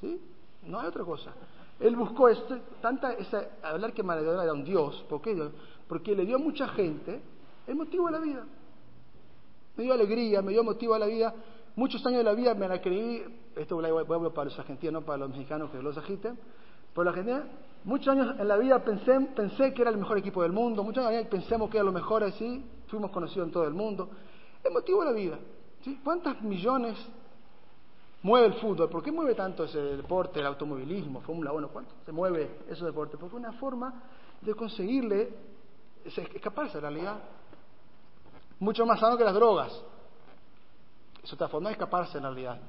¿Sí? 0.00 0.20
No 0.66 0.80
hay 0.80 0.86
otra 0.86 1.04
cosa. 1.04 1.32
Él 1.78 1.96
buscó 1.96 2.28
esto, 2.28 2.58
tanta 2.82 3.12
esa, 3.12 3.48
hablar 3.62 3.92
que 3.92 4.02
Maradona 4.02 4.42
era 4.42 4.52
un 4.52 4.64
Dios. 4.64 5.04
¿Por 5.08 5.22
qué? 5.22 5.36
Porque 5.88 6.14
le 6.14 6.26
dio 6.26 6.36
a 6.36 6.38
mucha 6.38 6.68
gente 6.68 7.22
el 7.66 7.74
motivo 7.74 8.06
de 8.06 8.12
la 8.12 8.18
vida. 8.18 8.44
Me 9.76 9.84
dio 9.84 9.94
alegría, 9.94 10.42
me 10.42 10.52
dio 10.52 10.62
motivo 10.62 10.94
a 10.94 10.98
la 10.98 11.06
vida. 11.06 11.34
Muchos 11.76 12.04
años 12.04 12.18
de 12.18 12.24
la 12.24 12.34
vida 12.34 12.54
me 12.54 12.68
la 12.68 12.82
creí, 12.82 13.24
esto 13.56 13.76
voy 13.76 14.30
para 14.30 14.44
los 14.46 14.58
argentinos, 14.58 14.92
no 14.92 15.06
para 15.06 15.18
los 15.18 15.30
mexicanos 15.30 15.70
que 15.70 15.80
los 15.80 15.96
agiten, 15.96 16.38
pero 16.92 17.04
la 17.04 17.10
Argentina, 17.10 17.44
muchos 17.84 18.08
años 18.08 18.36
en 18.38 18.48
la 18.48 18.56
vida 18.56 18.82
pensé, 18.84 19.18
pensé 19.34 19.72
que 19.72 19.82
era 19.82 19.90
el 19.90 19.96
mejor 19.96 20.18
equipo 20.18 20.42
del 20.42 20.52
mundo, 20.52 20.84
muchos 20.84 21.04
años 21.04 21.26
pensamos 21.28 21.70
que 21.70 21.78
era 21.78 21.84
lo 21.84 21.92
mejor 21.92 22.24
así, 22.24 22.64
fuimos 22.88 23.10
conocidos 23.10 23.48
en 23.48 23.52
todo 23.52 23.64
el 23.64 23.74
mundo. 23.74 24.10
Es 24.62 24.70
motivo 24.70 25.00
de 25.00 25.06
la 25.06 25.12
vida. 25.12 25.38
¿sí? 25.82 26.00
¿Cuántas 26.04 26.40
millones 26.42 26.98
mueve 28.22 28.48
el 28.48 28.54
fútbol? 28.54 28.90
¿Por 28.90 29.02
qué 29.02 29.10
mueve 29.10 29.34
tanto 29.34 29.64
ese 29.64 29.78
deporte, 29.78 30.40
el 30.40 30.46
automovilismo, 30.46 31.20
Fórmula 31.22 31.52
1? 31.52 31.68
¿Cuánto 31.68 31.94
se 32.04 32.12
mueve 32.12 32.58
ese 32.68 32.84
deporte? 32.84 33.16
Porque 33.16 33.36
es 33.36 33.40
una 33.40 33.52
forma 33.52 34.02
de 34.40 34.54
conseguirle 34.54 35.34
escaparse 36.04 36.78
de 36.78 36.82
la 36.82 36.90
realidad. 36.90 37.18
Mucho 38.58 38.84
más 38.84 39.00
sano 39.00 39.16
que 39.16 39.24
las 39.24 39.34
drogas. 39.34 39.72
Es 41.22 41.32
otra 41.32 41.48
forma 41.48 41.70
de 41.70 41.74
escaparse 41.74 42.18
de 42.18 42.22
la 42.22 42.30
realidad. 42.30 42.60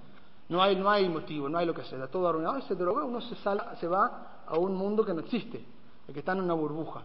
No 0.48 0.62
hay, 0.62 0.76
no 0.76 0.90
hay 0.90 1.08
motivo, 1.08 1.48
no 1.48 1.58
hay 1.58 1.66
lo 1.66 1.74
que 1.74 1.84
sea, 1.84 2.08
todo 2.08 2.28
arruinado, 2.28 2.62
se 2.64 2.76
droga, 2.76 3.06
uno 3.06 3.22
se, 3.22 3.36
se 3.36 3.88
va 3.88 4.41
a 4.52 4.58
un 4.58 4.76
mundo 4.76 5.06
que 5.06 5.14
no 5.14 5.22
existe, 5.22 5.64
el 6.08 6.14
que 6.14 6.20
está 6.20 6.34
en 6.34 6.42
una 6.42 6.54
burbuja. 6.54 7.04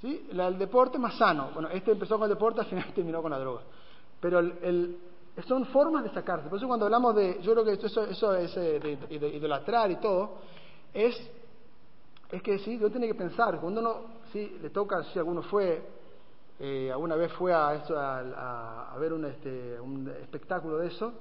¿sí? 0.00 0.28
el 0.30 0.58
deporte 0.58 0.98
más 0.98 1.16
sano. 1.16 1.50
Bueno, 1.52 1.68
este 1.68 1.92
empezó 1.92 2.16
con 2.16 2.24
el 2.24 2.34
deporte, 2.34 2.60
al 2.60 2.66
final 2.66 2.92
terminó 2.94 3.22
con 3.22 3.30
la 3.30 3.38
droga. 3.38 3.62
Pero 4.20 4.40
el, 4.40 4.98
son 5.46 5.66
formas 5.66 6.02
de 6.04 6.10
sacarse. 6.10 6.48
Por 6.48 6.58
eso 6.58 6.66
cuando 6.66 6.86
hablamos 6.86 7.14
de, 7.14 7.40
yo 7.42 7.52
creo 7.52 7.64
que 7.64 7.72
eso, 7.86 8.04
eso 8.04 8.34
es 8.34 8.56
eh, 8.56 8.80
de, 8.80 9.28
idolatrar 9.36 9.90
y 9.90 9.96
todo, 9.96 10.38
es, 10.92 11.16
es 12.30 12.42
que 12.42 12.58
sí, 12.58 12.76
uno 12.76 12.90
tiene 12.90 13.06
que 13.06 13.14
pensar, 13.14 13.60
cuando 13.60 13.80
uno 13.80 13.96
sí, 14.32 14.58
le 14.60 14.70
toca, 14.70 15.04
si 15.04 15.18
alguno 15.18 15.42
fue, 15.42 15.86
eh, 16.58 16.90
alguna 16.90 17.14
vez 17.14 17.32
fue 17.34 17.54
a, 17.54 17.74
eso, 17.74 17.94
a, 17.96 18.96
ver 18.98 19.12
un, 19.12 19.24
este, 19.26 19.78
espectáculo 20.22 20.78
de 20.78 20.88
eso, 20.88 21.12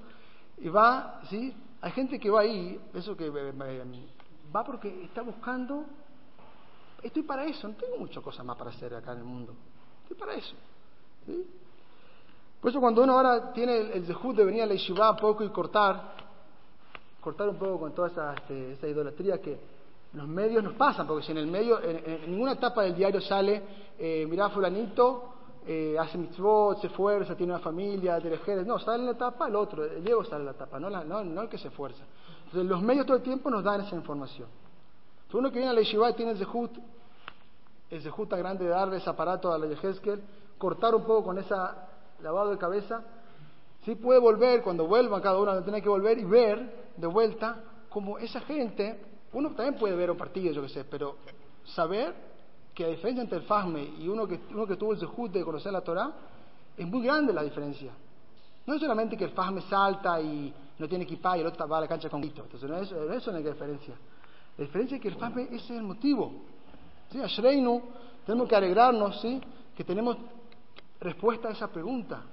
y 0.58 0.70
va, 0.70 1.22
¿sí? 1.30 1.56
Hay 1.82 1.92
gente 1.92 2.20
que 2.20 2.32
va 2.32 2.42
ahí, 2.42 2.82
eso 2.96 3.16
que 3.16 3.28
eh, 3.28 3.84
va 4.56 4.64
porque 4.64 5.04
está 5.04 5.22
buscando, 5.22 5.86
estoy 7.02 7.24
para 7.24 7.46
eso, 7.46 7.68
no 7.68 7.76
tengo 7.76 7.98
muchas 7.98 8.24
cosas 8.24 8.46
más 8.46 8.58
para 8.58 8.70
hacer 8.70 8.94
acá 8.96 9.14
en 9.14 9.20
el 9.20 9.24
mundo, 9.24 9.54
estoy 10.04 10.18
para 10.18 10.34
eso. 10.34 10.56
Por 12.62 12.72
eso 12.72 12.80
cuando 12.80 13.04
uno 13.04 13.14
ahora 13.14 13.54
tiene 13.54 13.78
el, 13.78 13.92
el 13.92 14.06
de 14.36 14.46
venir 14.46 14.64
a 14.64 14.66
la 14.66 14.74
yeshiva 14.74 15.12
un 15.12 15.18
poco 15.18 15.44
y 15.44 15.50
cortar, 15.50 16.16
cortar 17.22 17.50
un 17.50 17.58
poco 17.58 17.80
con 17.80 17.94
toda 17.94 18.08
esa, 18.08 18.34
este, 18.34 18.74
esa 18.74 18.88
idolatría 18.88 19.42
que 19.42 19.60
los 20.14 20.28
medios 20.28 20.64
nos 20.64 20.74
pasan, 20.74 21.06
porque 21.06 21.26
si 21.26 21.32
en 21.32 21.38
el 21.40 21.48
medio, 21.48 21.80
en, 21.82 22.32
ninguna 22.32 22.54
etapa 22.54 22.84
del 22.84 22.96
diario 22.96 23.22
sale, 23.22 23.64
eh, 24.00 24.26
mirá 24.28 24.50
fulanito, 24.50 25.34
eh, 25.66 25.98
hace 26.00 26.18
mitzvot, 26.18 26.80
se 26.80 26.88
esfuerza, 26.88 27.36
tiene 27.36 27.54
una 27.54 27.62
familia, 27.62 28.20
tiene 28.22 28.40
no, 28.66 28.80
sale 28.80 29.00
en 29.00 29.06
la 29.08 29.12
etapa 29.12 29.48
el 29.48 29.56
otro, 29.56 29.84
el 29.84 30.04
Diego 30.04 30.24
sale 30.24 30.40
en 30.40 30.46
la 30.46 30.52
etapa, 30.52 30.80
no, 30.80 30.90
no, 30.90 31.24
no 31.24 31.42
el 31.42 31.50
que 31.50 31.58
se 31.58 31.68
esfuerza. 31.68 32.04
Entonces 32.48 32.70
los 32.70 32.82
medios 32.82 33.06
todo 33.06 33.18
el 33.18 33.24
tiempo 33.24 33.50
nos 33.50 33.62
dan 33.62 33.82
esa 33.82 33.94
información. 33.94 34.48
Uno 35.34 35.50
que 35.50 35.58
viene 35.58 35.72
a 35.72 35.74
la 35.74 35.82
yeshiva 35.82 36.10
y 36.10 36.14
tiene 36.14 36.32
el 36.32 36.38
zehut, 36.38 36.72
el 37.90 38.02
zehut 38.02 38.30
grande 38.30 38.64
de 38.64 38.70
darle 38.70 38.98
ese 38.98 39.10
aparato 39.10 39.52
a 39.52 39.58
la 39.58 39.68
Yehezkel, 39.68 40.24
cortar 40.58 40.96
un 40.96 41.02
poco 41.02 41.26
con 41.26 41.38
esa 41.38 41.90
lavado 42.22 42.52
de 42.52 42.58
cabeza, 42.58 43.04
sí 43.84 43.96
puede 43.96 44.22
volver, 44.22 44.64
cuando 44.64 44.88
vuelva 44.88 45.22
cada 45.22 45.38
uno 45.38 45.62
tiene 45.62 45.82
que 45.82 45.90
volver 45.90 46.18
y 46.20 46.24
ver 46.24 46.94
de 46.96 47.08
vuelta 47.08 47.62
como 47.90 48.18
esa 48.18 48.40
gente, 48.40 48.98
uno 49.34 49.50
también 49.50 49.76
puede 49.76 49.96
ver 49.98 50.10
un 50.10 50.18
partido, 50.18 50.54
yo 50.54 50.62
qué 50.62 50.70
sé, 50.70 50.86
pero 50.86 51.18
saber 51.66 52.16
que 52.74 52.84
la 52.84 52.90
diferencia 52.90 53.24
entre 53.24 53.40
el 53.40 53.44
Fahme 53.44 53.84
y 54.00 54.08
uno 54.08 54.26
que, 54.26 54.40
uno 54.52 54.66
que 54.66 54.78
tuvo 54.78 54.94
el 54.94 55.00
Zehut 55.00 55.34
de 55.34 55.44
conocer 55.44 55.74
la 55.74 55.82
Torah, 55.82 56.14
es 56.78 56.88
muy 56.88 57.04
grande 57.04 57.34
la 57.34 57.44
diferencia. 57.44 57.92
No 58.66 58.76
es 58.76 58.80
solamente 58.80 59.18
que 59.18 59.26
el 59.26 59.32
Fahme 59.32 59.62
salta 59.64 60.22
y 60.22 60.54
no 60.80 60.88
tiene 60.88 61.04
equipaje 61.04 61.40
y 61.40 61.42
el 61.42 61.48
otro 61.48 61.68
va 61.68 61.80
a 61.80 61.82
la 61.82 61.88
cancha 61.88 62.10
con 62.10 62.22
grito. 62.22 62.44
Entonces, 62.44 62.70
no 62.70 62.78
es, 62.78 62.92
no 62.92 63.14
es 63.14 63.28
una 63.28 63.40
diferencia. 63.40 63.96
La 64.58 64.66
diferencia 64.66 64.96
es 64.96 65.02
que 65.02 65.08
el 65.10 65.16
Fahme 65.16 65.44
ese 65.44 65.56
es 65.56 65.70
el 65.72 65.84
motivo. 65.84 66.32
¿Sí? 67.12 67.22
A 67.22 67.28
Shreinu 67.28 67.82
tenemos 68.26 68.50
que 68.50 68.56
alegrarnos, 68.56 69.22
¿sí? 69.22 69.40
Que 69.76 69.84
tenemos 69.84 70.18
respuesta 71.00 71.50
a 71.50 71.52
esa 71.52 71.72
pregunta. 71.72 72.24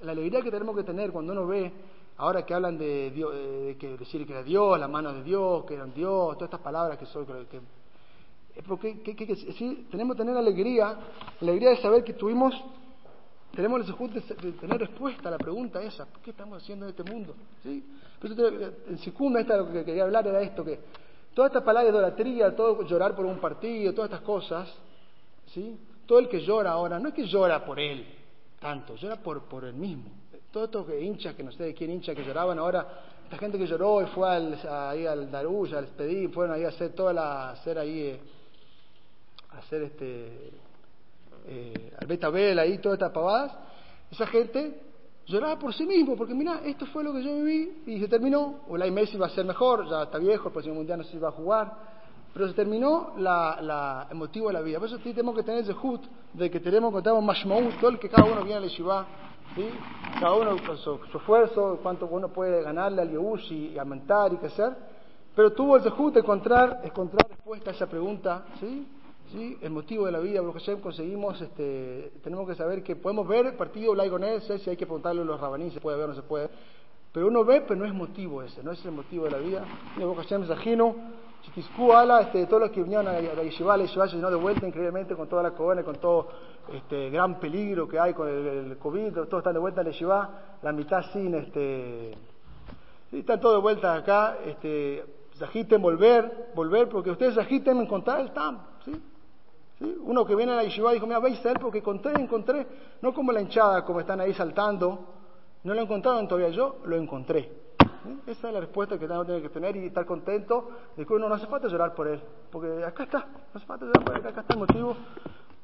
La 0.00 0.12
alegría 0.12 0.40
que 0.40 0.50
tenemos 0.50 0.74
que 0.76 0.82
tener 0.82 1.12
cuando 1.12 1.32
uno 1.32 1.46
ve, 1.46 1.72
ahora 2.16 2.44
que 2.44 2.54
hablan 2.54 2.78
de, 2.78 3.10
Dios, 3.10 3.34
de 3.34 3.76
que 3.78 3.96
decir 3.96 4.26
que 4.26 4.32
era 4.32 4.42
Dios, 4.42 4.78
la 4.78 4.88
mano 4.88 5.12
de 5.12 5.22
Dios, 5.22 5.64
que 5.64 5.74
era 5.74 5.84
Dios, 5.86 6.34
todas 6.34 6.48
estas 6.48 6.60
palabras 6.60 6.98
que 6.98 7.06
son, 7.06 7.26
que, 7.26 7.60
es 8.54 8.64
porque 8.64 9.02
sí, 9.56 9.86
tenemos 9.90 10.16
que 10.16 10.22
tener 10.22 10.36
alegría, 10.36 10.98
alegría 11.40 11.70
de 11.70 11.76
saber 11.78 12.04
que 12.04 12.12
tuvimos, 12.12 12.54
tenemos 13.54 13.80
el 13.80 14.12
de, 14.12 14.52
tener 14.52 14.80
respuesta 14.80 15.28
a 15.28 15.32
la 15.32 15.38
pregunta 15.38 15.82
esa, 15.82 16.06
¿qué 16.24 16.30
estamos 16.30 16.62
haciendo 16.62 16.86
en 16.86 16.90
este 16.90 17.04
mundo? 17.04 17.34
¿Sí? 17.62 17.84
en 18.22 18.98
Sicum, 18.98 19.36
esta 19.36 19.56
lo 19.56 19.72
que 19.72 19.84
quería 19.84 20.04
hablar 20.04 20.26
era 20.26 20.40
esto, 20.40 20.64
que 20.64 20.78
toda 21.34 21.48
esta 21.48 21.64
palabra 21.64 21.90
de 21.90 21.96
idolatría, 21.96 22.54
todo 22.54 22.82
llorar 22.86 23.16
por 23.16 23.26
un 23.26 23.38
partido, 23.38 23.92
todas 23.92 24.10
estas 24.10 24.24
cosas, 24.24 24.72
¿sí? 25.46 25.78
todo 26.06 26.18
el 26.18 26.28
que 26.28 26.40
llora 26.40 26.72
ahora, 26.72 26.98
no 26.98 27.08
es 27.08 27.14
que 27.14 27.26
llora 27.26 27.64
por 27.64 27.80
él 27.80 28.06
tanto, 28.62 28.94
llora 28.94 29.16
por, 29.16 29.42
por 29.42 29.64
él 29.64 29.74
mismo. 29.74 30.10
Todos 30.52 30.66
estos 30.66 30.86
hinchas, 31.02 31.34
que 31.34 31.42
no 31.42 31.50
sé 31.50 31.64
de 31.64 31.74
quién 31.74 31.90
hincha, 31.90 32.14
que 32.14 32.24
lloraban 32.24 32.58
ahora, 32.58 32.86
esta 33.24 33.36
gente 33.36 33.58
que 33.58 33.66
lloró 33.66 34.02
y 34.02 34.06
fue 34.06 34.30
al, 34.30 34.58
ahí 34.70 35.04
al 35.04 35.30
Darulla, 35.30 35.78
al 35.78 35.84
Espedí, 35.84 36.28
fueron 36.28 36.54
ahí 36.54 36.64
a 36.64 36.68
hacer 36.68 36.92
toda 36.92 37.12
la, 37.12 37.50
hacer 37.50 37.78
ahí, 37.78 38.00
eh, 38.00 38.20
hacer 39.50 39.82
este, 39.82 40.52
eh, 41.46 41.92
al 41.98 42.06
Betabel 42.06 42.58
ahí, 42.58 42.78
todas 42.78 42.96
estas 42.96 43.12
pavadas, 43.12 43.52
esa 44.10 44.26
gente 44.26 44.80
lloraba 45.26 45.58
por 45.58 45.72
sí 45.74 45.86
mismo, 45.86 46.16
porque 46.16 46.34
mira, 46.34 46.60
esto 46.64 46.86
fue 46.86 47.04
lo 47.04 47.12
que 47.12 47.22
yo 47.22 47.34
viví 47.36 47.82
y 47.86 48.00
se 48.00 48.08
terminó, 48.08 48.60
o 48.68 48.76
la 48.76 48.90
Messi 48.90 49.16
va 49.16 49.26
a 49.26 49.30
ser 49.30 49.44
mejor, 49.44 49.88
ya 49.88 50.04
está 50.04 50.18
viejo, 50.18 50.48
el 50.48 50.52
próximo 50.52 50.76
mundial 50.76 50.98
no 50.98 51.04
sé 51.04 51.12
si 51.12 51.18
va 51.18 51.28
a 51.28 51.32
jugar, 51.32 51.72
pero 52.32 52.48
se 52.48 52.54
terminó 52.54 53.12
la, 53.18 54.06
el 54.10 54.16
motivo 54.16 54.48
de 54.48 54.54
la 54.54 54.60
vida. 54.62 54.78
Por 54.78 54.88
eso 54.88 54.98
tenemos 54.98 55.34
que 55.36 55.42
tener 55.42 55.62
ese 55.62 55.74
hut 55.74 56.02
de 56.32 56.50
que 56.50 56.60
tenemos 56.60 56.94
que 56.94 57.02
tener 57.02 57.20
mashmaut, 57.22 57.78
todo 57.78 57.90
el 57.90 57.98
que 57.98 58.08
cada 58.08 58.24
uno 58.24 58.42
viene 58.42 58.56
a 58.56 58.60
la 58.60 59.06
¿sí? 59.54 59.68
cada 60.18 60.34
uno 60.34 60.56
con 60.66 60.78
su, 60.78 60.98
esfuerzo, 61.14 61.78
cuánto 61.82 62.06
uno 62.06 62.28
puede 62.28 62.62
ganarle 62.62 63.02
al 63.02 63.10
Yehush 63.10 63.52
y, 63.52 63.78
aumentar 63.78 64.32
y 64.32 64.36
crecer, 64.36 64.74
pero 65.34 65.52
tuvo 65.52 65.76
el 65.76 65.82
zehut 65.82 66.14
de 66.14 66.20
encontrar, 66.20 66.80
encontrar 66.84 67.28
respuesta 67.28 67.70
a 67.70 67.74
esa 67.74 67.86
pregunta, 67.86 68.44
¿sí? 68.60 68.86
¿Sí? 69.32 69.56
el 69.62 69.70
motivo 69.70 70.04
de 70.04 70.12
la 70.12 70.18
vida, 70.18 70.42
lo 70.42 70.52
que 70.52 70.80
conseguimos, 70.82 71.40
este, 71.40 72.12
tenemos 72.22 72.46
que 72.46 72.54
saber 72.54 72.82
que 72.82 72.96
podemos 72.96 73.26
ver 73.26 73.46
el 73.46 73.54
partido 73.54 73.94
ese, 74.24 74.58
si 74.58 74.68
hay 74.68 74.76
que 74.76 74.84
preguntarle 74.84 75.22
a 75.22 75.24
los 75.24 75.40
rabaní, 75.40 75.70
se 75.70 75.80
puede 75.80 75.96
ver 75.96 76.04
o 76.04 76.08
no 76.08 76.14
se 76.14 76.22
puede, 76.22 76.50
pero 77.12 77.28
uno 77.28 77.42
ve, 77.42 77.62
pero 77.62 77.80
no 77.80 77.86
es 77.86 77.94
motivo 77.94 78.42
ese, 78.42 78.62
no 78.62 78.72
es 78.72 78.84
el 78.84 78.92
motivo 78.92 79.24
de 79.24 79.30
la 79.30 79.38
vida, 79.38 79.64
Baruch 79.96 80.18
Hashem 80.18 80.46
Zahino, 80.46 80.94
Chiquiscu 81.44 81.92
Ala, 81.92 82.20
este, 82.20 82.44
todos 82.46 82.64
los 82.64 82.70
que 82.72 82.82
vinieron 82.82 83.08
a 83.08 83.20
la 83.20 83.42
Yeshiva, 83.42 83.74
la 83.74 83.84
Yeshiva 83.84 84.06
se 84.06 84.18
de 84.18 84.34
vuelta 84.36 84.66
increíblemente 84.66 85.16
con 85.16 85.26
toda 85.28 85.42
la 85.42 85.52
cobana, 85.52 85.82
con 85.82 85.96
todo 85.96 86.28
este 86.70 87.08
gran 87.08 87.40
peligro 87.40 87.88
que 87.88 87.98
hay 87.98 88.12
con 88.12 88.28
el, 88.28 88.76
COVID, 88.76 89.14
todos 89.14 89.38
están 89.38 89.54
de 89.54 89.60
vuelta 89.60 89.80
a 89.80 89.84
la 89.84 89.90
Yeshiva, 89.92 90.30
la 90.60 90.72
mitad 90.72 91.02
sin, 91.10 91.34
este, 91.36 92.12
están 93.10 93.40
todos 93.40 93.56
de 93.56 93.62
vuelta 93.62 93.94
acá, 93.94 94.36
este, 94.44 95.04
se 95.32 95.44
agiten, 95.44 95.80
volver, 95.80 96.50
volver, 96.54 96.90
porque 96.90 97.10
ustedes 97.10 97.38
agiten, 97.38 97.80
encontrar 97.80 98.20
el 98.20 98.30
TAM, 98.32 98.71
¿sí? 99.78 99.98
Uno 100.02 100.24
que 100.24 100.34
viene 100.34 100.52
a 100.52 100.56
la 100.56 100.64
Yeshiva 100.64 100.92
dijo, 100.92 101.06
mira, 101.06 101.20
veis 101.20 101.44
él 101.44 101.56
porque 101.60 101.78
encontré, 101.78 102.12
encontré, 102.20 102.66
no 103.00 103.12
como 103.12 103.32
la 103.32 103.40
hinchada, 103.40 103.84
como 103.84 104.00
están 104.00 104.20
ahí 104.20 104.34
saltando, 104.34 105.06
no 105.64 105.74
lo 105.74 105.80
encontraron 105.80 106.26
todavía, 106.28 106.50
yo 106.50 106.78
lo 106.84 106.96
encontré. 106.96 107.62
Esa 108.26 108.48
es 108.48 108.54
la 108.54 108.60
respuesta 108.60 108.98
que 108.98 109.04
uno 109.04 109.24
tiene 109.24 109.42
que 109.42 109.48
tener 109.48 109.76
y 109.76 109.86
estar 109.86 110.04
contento 110.04 110.70
de 110.96 111.06
que 111.06 111.12
uno 111.12 111.28
no 111.28 111.36
hace 111.36 111.46
falta 111.46 111.68
llorar 111.68 111.94
por 111.94 112.08
él, 112.08 112.20
porque 112.50 112.84
acá 112.84 113.04
está, 113.04 113.18
no 113.18 113.54
hace 113.54 113.66
falta 113.66 113.86
llorar 113.86 114.04
por 114.04 114.16
él, 114.16 114.26
acá 114.26 114.40
está 114.40 114.54
el 114.54 114.60
motivo 114.60 114.96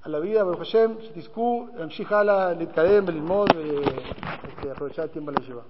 a 0.02 0.08
la 0.08 0.20
vida, 0.20 0.44
Baruch 0.44 0.60
Hashem, 0.60 1.00
Sitisku, 1.00 1.70
Amshich 1.80 2.10
Hala, 2.10 2.54
Litkadem, 2.54 3.06
Belilmod, 3.06 3.48
este, 3.50 4.70
aprovechar 4.70 5.06
el 5.06 5.10
tiempo 5.10 5.30
a 5.30 5.34
la 5.34 5.40
lleva. 5.40 5.62